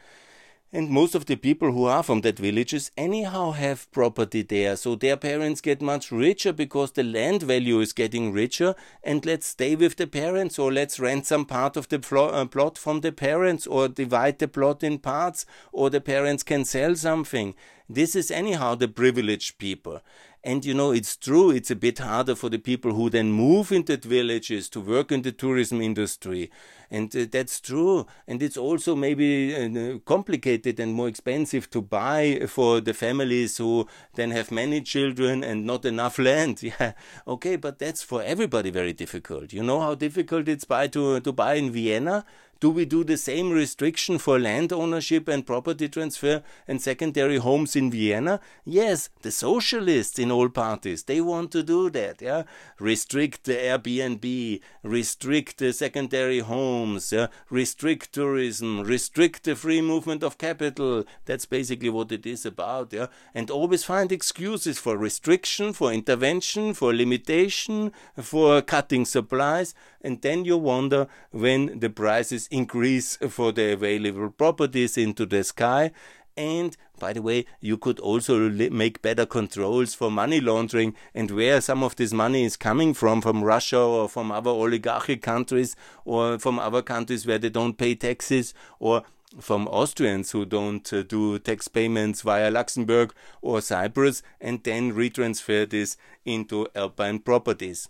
and 0.73 0.91
most 0.91 1.15
of 1.15 1.27
the 1.27 1.37
people 1.37 1.73
who 1.73 1.87
are 1.87 2.03
from 2.03 2.21
that 2.21 2.39
villages 2.39 2.91
anyhow 2.97 3.53
have 3.53 3.91
property 3.91 4.43
there, 4.43 4.77
so 4.77 4.95
their 4.95 5.17
parents 5.17 5.61
get 5.61 5.81
much 5.81 6.13
richer 6.13 6.53
because 6.53 6.93
the 6.93 7.03
land 7.03 7.43
value 7.43 7.81
is 7.81 7.93
getting 7.93 8.33
richer. 8.33 8.75
And 9.03 9.25
let's 9.25 9.47
stay 9.47 9.77
with 9.77 9.97
the 9.97 10.07
parents, 10.07 10.59
or 10.59 10.73
let's 10.73 11.01
rent 11.01 11.27
some 11.27 11.47
part 11.47 11.77
of 11.77 11.89
the 11.89 11.97
uh, 11.97 12.45
plot 12.45 12.77
from 12.77 13.01
the 13.01 13.13
parents, 13.13 13.67
or 13.67 13.89
divide 13.89 14.39
the 14.39 14.49
plot 14.49 14.83
in 14.83 14.99
parts, 14.99 15.47
or 15.73 15.89
the 15.89 16.01
parents 16.01 16.43
can 16.43 16.65
sell 16.65 16.95
something. 16.95 17.55
This 17.89 18.15
is 18.15 18.31
anyhow 18.31 18.75
the 18.75 18.89
privileged 18.89 19.59
people. 19.59 20.03
And 20.45 20.65
you 20.65 20.73
know, 20.73 20.93
it's 20.93 21.17
true, 21.17 21.51
it's 21.51 21.71
a 21.71 21.77
bit 21.77 21.99
harder 21.99 22.35
for 22.37 22.49
the 22.49 22.59
people 22.59 22.93
who 22.95 23.11
then 23.11 23.33
move 23.33 23.73
into 23.73 23.97
the 23.97 24.09
villages 24.09 24.69
to 24.71 24.81
work 24.81 25.11
in 25.11 25.23
the 25.23 25.33
tourism 25.33 25.81
industry. 25.81 26.51
And 26.91 27.15
uh, 27.15 27.27
that's 27.31 27.61
true. 27.61 28.07
And 28.27 28.43
it's 28.43 28.57
also 28.57 28.95
maybe 28.95 29.55
uh, 29.55 29.99
complicated 30.07 30.81
and 30.81 30.95
more 30.95 31.09
expensive 31.09 31.69
to 31.71 31.83
buy 31.83 32.47
for 32.49 32.81
the 32.81 32.95
families 32.95 33.57
who 33.59 33.89
then 34.15 34.31
have 34.31 34.51
many 34.51 34.81
children 34.81 35.43
and 35.43 35.67
not 35.67 35.85
enough 35.85 36.19
land. 36.29 36.63
Yeah, 36.63 36.93
okay, 37.27 37.57
but 37.57 37.79
that's 37.79 38.03
for 38.03 38.23
everybody 38.23 38.71
very 38.71 38.93
difficult. 38.93 39.53
You 39.53 39.63
know 39.63 39.81
how 39.81 39.97
difficult 39.97 40.49
it's 40.49 40.65
buy 40.65 40.87
to, 40.89 41.21
to 41.21 41.33
buy 41.33 41.55
in 41.55 41.73
Vienna? 41.73 42.25
Do 42.61 42.71
we 42.71 42.87
do 42.87 43.05
the 43.05 43.17
same 43.17 43.53
restriction 43.53 44.19
for 44.19 44.37
land 44.37 44.73
ownership 44.73 45.29
and 45.29 45.47
property 45.47 45.89
transfer 45.89 46.43
and 46.67 46.83
secondary 46.83 47.37
homes 47.37 47.77
in 47.77 47.89
Vienna? 47.89 48.41
Yes, 48.65 49.11
the 49.23 49.31
socialists 49.31 50.19
in 50.19 50.33
all 50.33 50.49
parties, 50.49 51.05
they 51.05 51.21
want 51.21 51.53
to 51.53 51.63
do 51.63 51.89
that, 51.91 52.21
yeah? 52.21 52.43
Restrict 52.81 53.45
the 53.45 53.55
Airbnb, 53.55 54.61
restrict 54.83 55.59
the 55.59 55.73
secondary 55.73 56.41
homes, 56.41 57.13
yeah? 57.13 57.29
restrict 57.49 58.13
tourism, 58.13 58.81
restrict 58.83 59.45
the 59.45 59.55
free 59.55 59.81
movement 59.81 60.25
of 60.25 60.37
capital. 60.37 61.05
That's 61.27 61.47
basically 61.47 61.91
what 61.91 62.11
it 62.11 62.27
is 62.27 62.45
about, 62.45 62.93
yeah? 62.93 63.07
And 63.37 63.53
always 63.53 63.85
find 63.85 64.11
excuses 64.11 64.81
for 64.81 64.97
restriction, 64.97 65.73
for 65.73 65.93
intervention, 65.93 66.75
for 66.75 66.93
limitation, 66.93 67.93
for 68.21 68.63
cutting 68.63 69.05
supplies. 69.05 69.77
And 70.03 70.23
then 70.23 70.45
you 70.45 70.57
wonder 70.57 71.07
when 71.31 71.79
the 71.81 71.91
prices 71.91 72.49
increase 72.51 73.17
for 73.29 73.53
the 73.53 73.73
available 73.73 74.31
properties 74.31 74.97
into 74.97 75.27
the 75.27 75.43
sky 75.45 75.91
and 76.39 76.77
by 77.01 77.13
the 77.13 77.23
way, 77.23 77.47
you 77.61 77.77
could 77.77 77.99
also 77.99 78.49
make 78.49 79.03
better 79.03 79.27
controls 79.27 79.95
for 79.95 80.11
money 80.11 80.41
laundering 80.41 80.95
and 81.15 81.31
where 81.31 81.61
some 81.61 81.83
of 81.83 81.97
this 81.97 82.13
money 82.13 82.45
is 82.45 82.57
coming 82.57 82.95
from, 82.95 83.21
from 83.21 83.43
Russia 83.43 83.81
or 83.81 84.09
from 84.09 84.31
other 84.31 84.51
oligarchic 84.51 85.23
countries 85.23 85.77
or 86.05 86.39
from 86.39 86.59
other 86.59 86.83
countries 86.83 87.27
where 87.27 87.39
they 87.39 87.51
don't 87.51 87.77
pay 87.77 87.95
taxes 87.95 88.55
or 88.79 89.03
from 89.41 89.69
Austrians 89.69 90.31
who 90.31 90.45
don't 90.45 90.91
uh, 90.93 91.03
do 91.03 91.39
tax 91.39 91.69
payments 91.69 92.23
via 92.23 92.51
Luxembourg 92.51 93.13
or 93.43 93.61
Cyprus 93.61 94.23
and 94.41 94.63
then 94.65 94.93
retransfer 94.93 95.69
this 95.69 95.97
into 96.25 96.67
alpine 96.75 97.19
properties. 97.19 97.89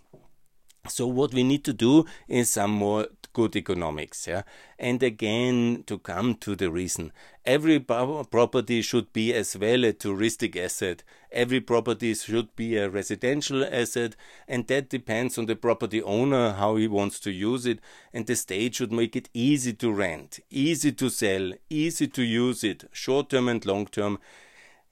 So 0.87 1.07
what 1.07 1.33
we 1.33 1.43
need 1.43 1.63
to 1.65 1.73
do 1.73 2.05
is 2.27 2.49
some 2.49 2.71
more 2.71 3.07
good 3.33 3.55
economics, 3.55 4.27
yeah. 4.27 4.41
And 4.79 5.03
again, 5.03 5.83
to 5.85 5.99
come 5.99 6.35
to 6.35 6.55
the 6.55 6.71
reason, 6.71 7.11
every 7.45 7.79
property 7.79 8.81
should 8.81 9.13
be 9.13 9.33
as 9.33 9.55
well 9.57 9.83
a 9.83 9.93
touristic 9.93 10.55
asset. 10.55 11.03
Every 11.31 11.59
property 11.59 12.15
should 12.15 12.55
be 12.55 12.77
a 12.77 12.89
residential 12.89 13.63
asset, 13.63 14.15
and 14.47 14.65
that 14.67 14.89
depends 14.89 15.37
on 15.37 15.45
the 15.45 15.55
property 15.55 16.01
owner 16.01 16.53
how 16.53 16.77
he 16.77 16.87
wants 16.87 17.19
to 17.21 17.31
use 17.31 17.65
it. 17.65 17.79
And 18.13 18.25
the 18.25 18.35
state 18.35 18.75
should 18.75 18.91
make 18.91 19.15
it 19.15 19.29
easy 19.33 19.73
to 19.73 19.91
rent, 19.91 20.39
easy 20.49 20.91
to 20.93 21.09
sell, 21.09 21.53
easy 21.69 22.07
to 22.07 22.23
use 22.23 22.63
it, 22.63 22.85
short 22.91 23.29
term 23.29 23.47
and 23.47 23.63
long 23.65 23.85
term 23.85 24.17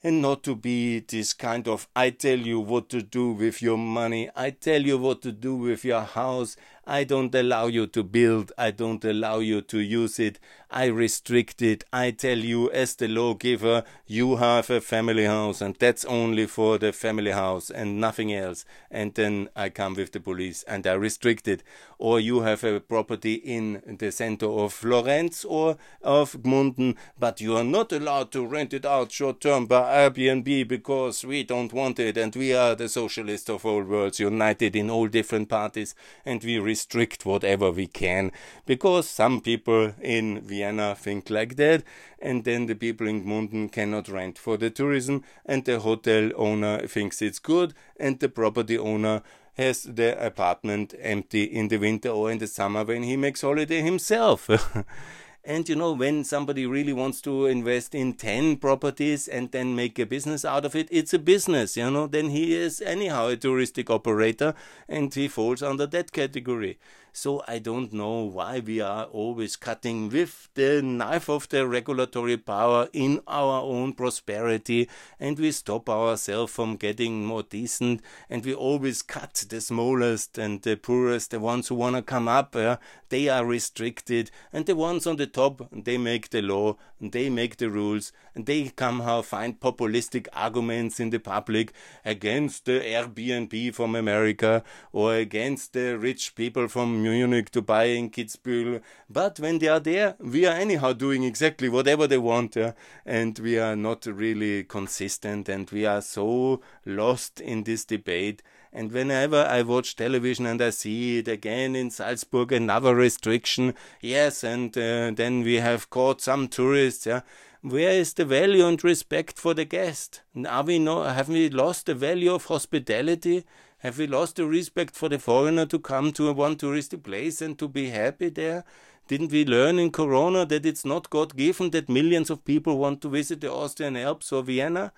and 0.03 0.21
not 0.21 0.43
to 0.43 0.55
be 0.55 0.99
this 0.99 1.33
kind 1.33 1.67
of 1.67 1.88
I 1.95 2.12
tell 2.12 2.38
you 2.39 2.60
what 2.60 2.89
to 2.89 3.01
do 3.01 3.31
with 3.31 3.62
your 3.62 3.77
money, 3.77 4.29
I 4.36 4.51
tell 4.51 4.81
you 4.81 4.97
what 4.97 5.21
to 5.23 5.31
do 5.31 5.55
with 5.55 5.83
your 5.83 6.01
house, 6.01 6.55
I 6.89 7.04
don't 7.04 7.36
allow 7.36 7.67
you 7.67 7.86
to 7.88 8.02
build, 8.02 8.54
I 8.58 8.71
don't 8.71 9.04
allow 9.04 9.39
you 9.39 9.60
to 9.62 9.80
use 9.80 10.19
it, 10.19 10.39
I 10.71 10.86
restrict 10.86 11.62
it, 11.62 11.84
I 11.91 12.12
tell 12.12 12.38
you 12.38 12.71
as 12.71 12.95
the 12.95 13.10
lawgiver, 13.10 13.84
you 14.06 14.38
have 14.38 14.69
a 14.69 14.80
family 14.80 15.26
house 15.26 15.62
and 15.62 15.76
that's 15.76 16.06
only 16.06 16.45
for 16.45 16.78
the 16.78 16.93
family 16.93 17.32
house 17.32 17.69
and 17.69 18.00
nothing 18.00 18.34
else. 18.34 18.63
And 18.89 19.13
then 19.13 19.50
I 19.56 19.69
come 19.69 19.95
with 19.95 20.13
the 20.13 20.19
police 20.19 20.63
and 20.63 20.88
I 20.88 20.93
restrict 20.93 21.47
it. 21.47 21.63
Or 22.00 22.19
you 22.19 22.41
have 22.41 22.63
a 22.63 22.80
property 22.80 23.34
in 23.36 23.97
the 24.00 24.12
center 24.12 24.45
of 24.45 24.71
Florence 24.71 25.43
or 25.43 25.78
of 26.04 26.34
Gmunden, 26.34 26.95
but 27.17 27.41
you 27.41 27.58
are 27.58 27.63
not 27.63 27.91
allowed 27.91 28.32
to 28.34 28.45
rent 28.45 28.73
it 28.73 28.86
out 28.86 29.12
short 29.12 29.41
term 29.41 29.65
by 29.65 30.10
Airbnb 30.10 30.67
because 30.67 31.26
we 31.26 31.43
don't 31.43 31.73
want 31.73 32.00
it. 32.00 32.17
And 32.17 32.36
we 32.36 32.54
are 32.54 32.76
the 32.76 32.88
socialists 32.88 33.50
of 33.50 33.65
all 33.65 33.84
worlds 33.84 34.19
united 34.19 34.76
in 34.76 34.89
all 34.89 35.08
different 35.08 35.50
parties. 35.50 35.95
And 36.26 36.43
we 36.43 36.60
restrict 36.77 37.25
whatever 37.25 37.71
we 37.71 37.87
can 37.87 38.31
because 38.67 39.09
some 39.09 39.41
people 39.41 39.93
in 39.99 40.39
Vienna 40.41 40.93
think 40.95 41.29
like 41.31 41.55
that, 41.55 41.83
and 42.19 42.43
then 42.43 42.67
the 42.67 42.75
people 42.75 43.07
in 43.07 43.23
Gmunden 43.23 43.71
cannot 43.71 44.07
rent 44.07 44.37
for 44.37 44.57
the 44.57 44.69
tourism, 44.69 45.23
and 45.43 45.65
the 45.65 45.79
hotel 45.79 46.31
owner 46.35 46.85
thinks 46.87 47.21
it's 47.21 47.39
good, 47.39 47.73
and 47.99 48.19
the 48.19 48.29
property 48.29 48.77
owner 48.77 49.23
has 49.55 49.83
the 49.83 50.09
apartment 50.23 50.93
empty 50.99 51.43
in 51.43 51.67
the 51.67 51.77
winter 51.77 52.09
or 52.09 52.31
in 52.31 52.37
the 52.37 52.47
summer 52.47 52.83
when 52.83 53.01
he 53.01 53.17
makes 53.17 53.41
holiday 53.41 53.81
himself. 53.81 54.47
And 55.47 55.69
you 55.69 55.75
know, 55.77 55.93
when 55.93 56.25
somebody 56.25 56.65
really 56.65 56.91
wants 56.91 57.21
to 57.21 57.45
invest 57.45 57.95
in 57.95 58.15
10 58.15 58.57
properties 58.57 59.29
and 59.29 59.49
then 59.49 59.77
make 59.77 59.97
a 59.97 60.05
business 60.05 60.43
out 60.43 60.65
of 60.65 60.75
it, 60.75 60.89
it's 60.91 61.13
a 61.13 61.19
business, 61.19 61.77
you 61.77 61.89
know, 61.89 62.05
then 62.05 62.31
he 62.31 62.53
is 62.53 62.81
anyhow 62.81 63.29
a 63.29 63.38
touristic 63.38 63.89
operator 63.89 64.53
and 64.89 65.13
he 65.13 65.29
falls 65.29 65.63
under 65.63 65.88
that 65.88 66.12
category. 66.12 66.77
So 67.17 67.41
I 67.47 67.58
don't 67.58 67.93
know 67.93 68.25
why 68.25 68.60
we 68.60 68.80
are 68.80 69.06
always 69.06 69.56
cutting 69.56 70.10
with 70.10 70.49
the 70.53 70.84
knife 70.84 71.30
of 71.30 71.49
the 71.49 71.67
regulatory 71.67 72.38
power 72.38 72.89
in 72.93 73.21
our 73.27 73.63
own 73.63 73.93
prosperity 73.93 74.88
and 75.19 75.39
we 75.39 75.51
stop 75.51 75.89
ourselves 75.89 76.53
from 76.53 76.75
getting 76.75 77.25
more 77.25 77.41
decent 77.41 78.03
and 78.30 78.45
we 78.45 78.53
always 78.53 79.01
cut 79.01 79.45
the 79.49 79.62
smallest 79.62 80.38
and 80.38 80.62
the 80.62 80.77
poorest, 80.77 81.32
the 81.32 81.39
ones 81.39 81.69
who 81.69 81.73
want 81.75 81.95
to 81.95 82.03
come 82.03 82.27
up, 82.27 82.56
uh, 82.56 82.77
they 83.10 83.27
are 83.30 83.47
restricted 83.47 84.30
and 84.53 84.67
the 84.67 84.75
ones 84.75 85.08
on 85.08 85.15
the 85.15 85.25
top, 85.25 85.67
they 85.71 85.97
make 85.97 86.30
the 86.30 86.43
law, 86.43 86.75
and 86.99 87.12
they 87.12 87.30
make 87.30 87.58
the 87.58 87.69
rules 87.69 88.12
and 88.34 88.45
they 88.45 88.71
somehow 88.77 89.21
find 89.21 89.60
populistic 89.60 90.27
arguments 90.34 90.99
in 90.99 91.10
the 91.10 91.19
public 91.19 91.73
against 92.06 92.65
the 92.65 92.80
Airbnb 92.80 93.73
from 93.73 93.95
America 93.95 94.63
or 94.91 95.15
against 95.15 95.73
the 95.73 95.97
rich 95.97 96.36
people 96.36 96.67
from 96.67 97.07
Munich 97.12 97.50
to 97.52 97.62
buy 97.62 97.86
in 97.86 98.10
Kitzbühel. 98.10 98.82
But 99.10 99.39
when 99.39 99.60
they 99.60 99.67
are 99.67 99.80
there, 99.80 100.15
we 100.20 100.46
are 100.46 100.56
anyhow 100.56 100.93
doing 100.93 101.24
exactly 101.24 101.70
whatever 101.70 102.08
they 102.08 102.17
want, 102.17 102.56
yeah? 102.56 102.74
and 103.06 103.38
we 103.39 103.58
are 103.60 103.76
not 103.76 104.06
really 104.06 104.63
consistent, 104.63 105.50
and 105.50 105.70
we 105.72 105.86
are 105.86 106.02
so 106.02 106.62
lost 106.86 107.41
in 107.41 107.63
this 107.63 107.86
debate. 107.86 108.43
And 108.74 108.91
whenever 108.91 109.43
I 109.50 109.62
watch 109.62 109.96
television 109.96 110.46
and 110.46 110.62
I 110.62 110.70
see 110.70 111.20
it 111.20 111.28
again 111.28 111.76
in 111.76 111.89
Salzburg, 111.89 112.52
another 112.52 112.93
restriction, 112.93 113.74
yes, 114.02 114.43
and 114.43 114.78
uh, 114.78 115.12
then 115.15 115.43
we 115.43 115.56
have 115.56 115.89
caught 115.89 116.22
some 116.22 116.48
tourists, 116.48 117.06
yeah. 117.06 117.22
Where 117.62 117.91
is 117.91 118.13
the 118.13 118.24
value 118.24 118.65
and 118.67 118.82
respect 118.84 119.39
for 119.39 119.54
the 119.54 119.65
guest? 119.65 120.22
Are 120.48 120.63
we 120.63 120.80
have 120.86 121.28
we 121.28 121.50
lost 121.50 121.88
the 121.88 121.96
value 121.96 122.34
of 122.34 122.46
hospitality? 122.46 123.46
Have 123.88 124.00
we 124.00 124.06
lost 124.06 124.36
the 124.36 124.45
respect 124.45 124.97
for 124.97 125.08
the 125.08 125.17
foreigner 125.17 125.65
to 125.67 125.80
come 125.80 126.12
to 126.12 126.28
a 126.28 126.34
one 126.34 126.58
touristic 126.58 127.04
place 127.04 127.41
and 127.41 127.58
to 127.58 127.69
be 127.69 127.88
happy 127.88 128.28
there? 128.28 128.65
Didn't 129.08 129.32
we 129.32 129.45
learn 129.45 129.80
in 129.80 129.91
Corona 129.91 130.45
that 130.45 130.65
it's 130.65 130.84
not 130.84 131.10
God 131.10 131.38
given 131.38 131.69
that 131.69 131.88
millions 131.88 132.30
of 132.30 132.43
people 132.43 132.78
want 132.80 133.00
to 133.04 133.08
visit 133.08 133.39
the 133.39 133.50
Austrian 133.50 133.95
Alps 133.95 134.34
or 134.34 134.43
Vienna? 134.43 134.91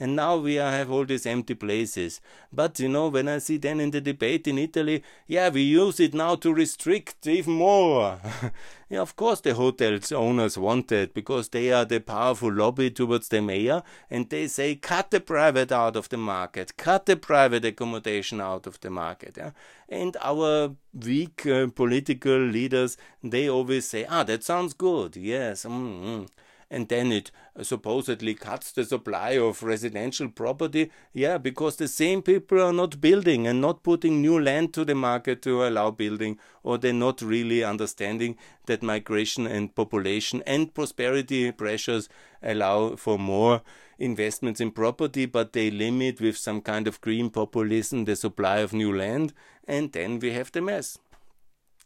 And 0.00 0.14
now 0.14 0.36
we 0.36 0.54
have 0.54 0.90
all 0.90 1.04
these 1.04 1.26
empty 1.26 1.54
places. 1.54 2.20
But 2.52 2.78
you 2.78 2.88
know, 2.88 3.08
when 3.08 3.28
I 3.28 3.38
see 3.38 3.56
then 3.56 3.80
in 3.80 3.90
the 3.90 4.00
debate 4.00 4.46
in 4.46 4.58
Italy, 4.58 5.02
yeah, 5.26 5.48
we 5.48 5.62
use 5.62 5.98
it 6.00 6.14
now 6.14 6.36
to 6.36 6.54
restrict 6.54 7.26
even 7.26 7.54
more. 7.54 8.20
yeah, 8.88 9.00
of 9.00 9.16
course, 9.16 9.40
the 9.40 9.54
hotels 9.54 10.12
owners 10.12 10.56
want 10.56 10.92
it 10.92 11.14
because 11.14 11.48
they 11.48 11.72
are 11.72 11.84
the 11.84 12.00
powerful 12.00 12.52
lobby 12.52 12.90
towards 12.90 13.28
the 13.28 13.42
mayor, 13.42 13.82
and 14.10 14.30
they 14.30 14.46
say 14.46 14.76
cut 14.76 15.10
the 15.10 15.20
private 15.20 15.72
out 15.72 15.96
of 15.96 16.08
the 16.08 16.16
market, 16.16 16.76
cut 16.76 17.06
the 17.06 17.16
private 17.16 17.64
accommodation 17.64 18.40
out 18.40 18.66
of 18.66 18.80
the 18.80 18.90
market. 18.90 19.36
Yeah? 19.36 19.50
And 19.88 20.16
our 20.20 20.76
weak 20.94 21.46
uh, 21.46 21.68
political 21.68 22.38
leaders, 22.38 22.96
they 23.22 23.48
always 23.48 23.88
say, 23.88 24.06
ah, 24.08 24.22
that 24.24 24.44
sounds 24.44 24.74
good. 24.74 25.16
Yes. 25.16 25.64
Mm-hmm 25.64 26.26
and 26.70 26.88
then 26.88 27.12
it 27.12 27.30
uh, 27.56 27.62
supposedly 27.62 28.34
cuts 28.34 28.72
the 28.72 28.84
supply 28.84 29.30
of 29.30 29.62
residential 29.62 30.28
property. 30.28 30.90
Yeah, 31.12 31.38
because 31.38 31.76
the 31.76 31.88
same 31.88 32.22
people 32.22 32.60
are 32.60 32.72
not 32.72 33.00
building 33.00 33.46
and 33.46 33.60
not 33.60 33.82
putting 33.82 34.20
new 34.20 34.40
land 34.40 34.74
to 34.74 34.84
the 34.84 34.94
market 34.94 35.42
to 35.42 35.66
allow 35.66 35.90
building, 35.90 36.38
or 36.62 36.78
they're 36.78 36.92
not 36.92 37.22
really 37.22 37.64
understanding 37.64 38.36
that 38.66 38.82
migration 38.82 39.46
and 39.46 39.74
population 39.74 40.42
and 40.46 40.74
prosperity 40.74 41.50
pressures 41.52 42.08
allow 42.42 42.96
for 42.96 43.18
more 43.18 43.62
investments 43.98 44.60
in 44.60 44.70
property, 44.70 45.26
but 45.26 45.52
they 45.52 45.70
limit 45.70 46.20
with 46.20 46.36
some 46.36 46.60
kind 46.60 46.86
of 46.86 47.00
green 47.00 47.30
populism 47.30 48.04
the 48.04 48.14
supply 48.14 48.58
of 48.58 48.72
new 48.72 48.96
land, 48.96 49.32
and 49.66 49.92
then 49.92 50.18
we 50.18 50.32
have 50.32 50.52
the 50.52 50.60
mess. 50.60 50.98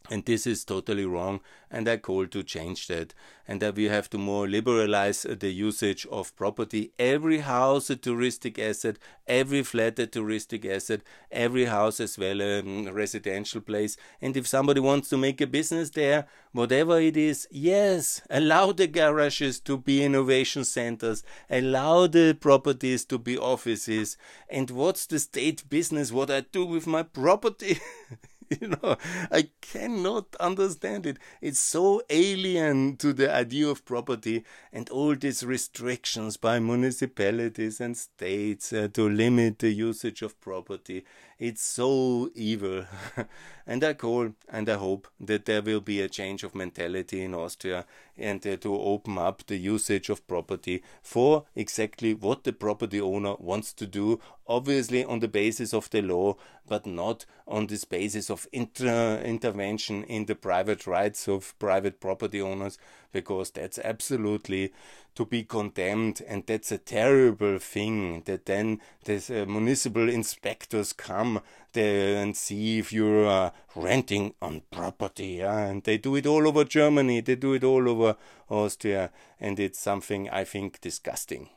And 0.09 0.25
this 0.25 0.45
is 0.45 0.65
totally 0.65 1.05
wrong, 1.05 1.39
and 1.71 1.87
I 1.87 1.95
call 1.95 2.27
to 2.27 2.43
change 2.43 2.87
that. 2.87 3.13
And 3.47 3.61
that 3.61 3.75
we 3.75 3.85
have 3.85 4.09
to 4.09 4.17
more 4.17 4.49
liberalize 4.49 5.25
uh, 5.25 5.35
the 5.39 5.49
usage 5.49 6.05
of 6.07 6.35
property. 6.35 6.91
Every 6.99 7.39
house 7.39 7.89
a 7.89 7.95
touristic 7.95 8.59
asset, 8.59 8.97
every 9.27 9.63
flat 9.63 9.99
a 9.99 10.07
touristic 10.07 10.65
asset, 10.65 11.01
every 11.31 11.65
house 11.65 12.01
as 12.01 12.17
well 12.17 12.41
a 12.41 12.91
residential 12.91 13.61
place. 13.61 13.95
And 14.21 14.35
if 14.35 14.45
somebody 14.45 14.81
wants 14.81 15.07
to 15.09 15.17
make 15.17 15.39
a 15.39 15.47
business 15.47 15.89
there, 15.91 16.25
whatever 16.51 16.99
it 16.99 17.15
is, 17.15 17.47
yes, 17.49 18.21
allow 18.29 18.73
the 18.73 18.87
garages 18.87 19.61
to 19.61 19.77
be 19.77 20.03
innovation 20.03 20.65
centers, 20.65 21.23
allow 21.49 22.07
the 22.07 22.33
properties 22.33 23.05
to 23.05 23.17
be 23.17 23.37
offices. 23.37 24.17
And 24.49 24.69
what's 24.69 25.05
the 25.05 25.19
state 25.19 25.69
business? 25.69 26.11
What 26.11 26.29
I 26.29 26.41
do 26.41 26.65
with 26.65 26.87
my 26.87 27.03
property? 27.03 27.79
you 28.61 28.67
know, 28.69 28.97
I 29.31 29.49
cannot 29.61 30.35
understand 30.39 31.05
it. 31.05 31.17
It's 31.41 31.59
so 31.59 32.01
alien 32.09 32.97
to 32.97 33.13
the 33.13 33.33
idea 33.33 33.67
of 33.67 33.85
property 33.85 34.43
and 34.71 34.89
all 34.89 35.15
these 35.15 35.43
restrictions 35.43 36.37
by 36.37 36.59
municipalities 36.59 37.79
and 37.79 37.95
states 37.97 38.73
uh, 38.73 38.87
to 38.93 39.09
limit 39.09 39.59
the 39.59 39.71
usage 39.71 40.21
of 40.21 40.39
property. 40.41 41.05
It's 41.39 41.63
so 41.63 42.29
evil. 42.35 42.85
and 43.67 43.83
I 43.83 43.93
call 43.93 44.33
and 44.49 44.69
I 44.69 44.75
hope 44.75 45.07
that 45.19 45.45
there 45.45 45.61
will 45.61 45.81
be 45.81 45.99
a 46.01 46.07
change 46.07 46.43
of 46.43 46.53
mentality 46.53 47.23
in 47.23 47.33
Austria 47.33 47.85
and 48.17 48.45
uh, 48.45 48.57
to 48.57 48.75
open 48.75 49.17
up 49.17 49.45
the 49.47 49.57
usage 49.57 50.09
of 50.09 50.27
property 50.27 50.83
for 51.01 51.45
exactly 51.55 52.13
what 52.13 52.43
the 52.43 52.53
property 52.53 53.01
owner 53.01 53.35
wants 53.39 53.73
to 53.73 53.87
do, 53.87 54.19
obviously 54.47 55.03
on 55.03 55.19
the 55.19 55.27
basis 55.27 55.73
of 55.73 55.89
the 55.89 56.01
law, 56.01 56.35
but 56.67 56.85
not 56.85 57.25
on 57.47 57.67
this 57.67 57.83
basis 57.83 58.29
of 58.29 58.47
inter- 58.53 59.19
intervention 59.19 60.03
in 60.03 60.25
the 60.25 60.35
private 60.35 60.85
rights 60.85 61.27
of 61.27 61.57
private 61.57 61.99
property 61.99 62.41
owners, 62.41 62.77
because 63.11 63.49
that's 63.51 63.79
absolutely 63.79 64.71
to 65.15 65.25
be 65.25 65.43
condemned, 65.43 66.21
and 66.27 66.45
that's 66.45 66.71
a 66.71 66.77
terrible 66.77 67.59
thing. 67.59 68.23
That 68.25 68.45
then 68.45 68.79
the 69.05 69.15
uh, 69.15 69.45
municipal 69.45 70.09
inspectors 70.09 70.93
come 70.93 71.41
there 71.73 72.21
and 72.21 72.35
see 72.35 72.79
if 72.79 72.91
you're 72.91 73.27
uh, 73.27 73.51
renting 73.75 74.33
on 74.41 74.61
property, 74.71 75.41
and 75.41 75.83
they 75.83 75.97
do 75.97 76.15
it 76.15 76.25
all 76.25 76.47
over 76.47 76.63
Germany, 76.63 77.21
they 77.21 77.35
do 77.35 77.53
it 77.53 77.63
all 77.63 77.87
over 77.89 78.15
Austria, 78.49 79.11
and 79.39 79.59
it's 79.59 79.79
something 79.79 80.29
I 80.29 80.43
think 80.43 80.81
disgusting, 80.81 81.49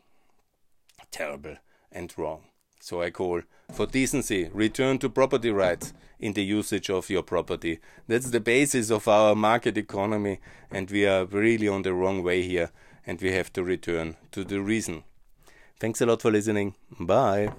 terrible, 1.11 1.57
and 1.92 2.12
wrong. 2.16 2.45
So 2.81 3.03
I 3.03 3.11
call 3.11 3.42
for 3.73 3.87
decency, 3.87 4.49
return 4.53 4.99
to 4.99 5.09
property 5.09 5.51
rights 5.51 5.92
in 6.19 6.33
the 6.35 6.45
usage 6.45 6.88
of 6.88 7.11
your 7.11 7.23
property. 7.23 7.81
That's 8.07 8.31
the 8.31 8.40
basis 8.40 8.90
of 8.90 9.09
our 9.09 9.35
market 9.35 9.77
economy, 9.77 10.40
and 10.71 10.90
we 10.90 11.05
are 11.07 11.25
really 11.25 11.69
on 11.69 11.83
the 11.83 11.92
wrong 11.92 12.23
way 12.23 12.42
here, 12.42 12.71
and 13.07 13.21
we 13.21 13.33
have 13.33 13.53
to 13.53 13.62
return 13.62 14.16
to 14.33 14.45
the 14.45 14.61
reason. 14.61 15.05
Thanks 15.79 16.01
a 16.01 16.07
lot 16.07 16.23
for 16.23 16.31
listening. 16.31 16.75
Bye. 16.99 17.51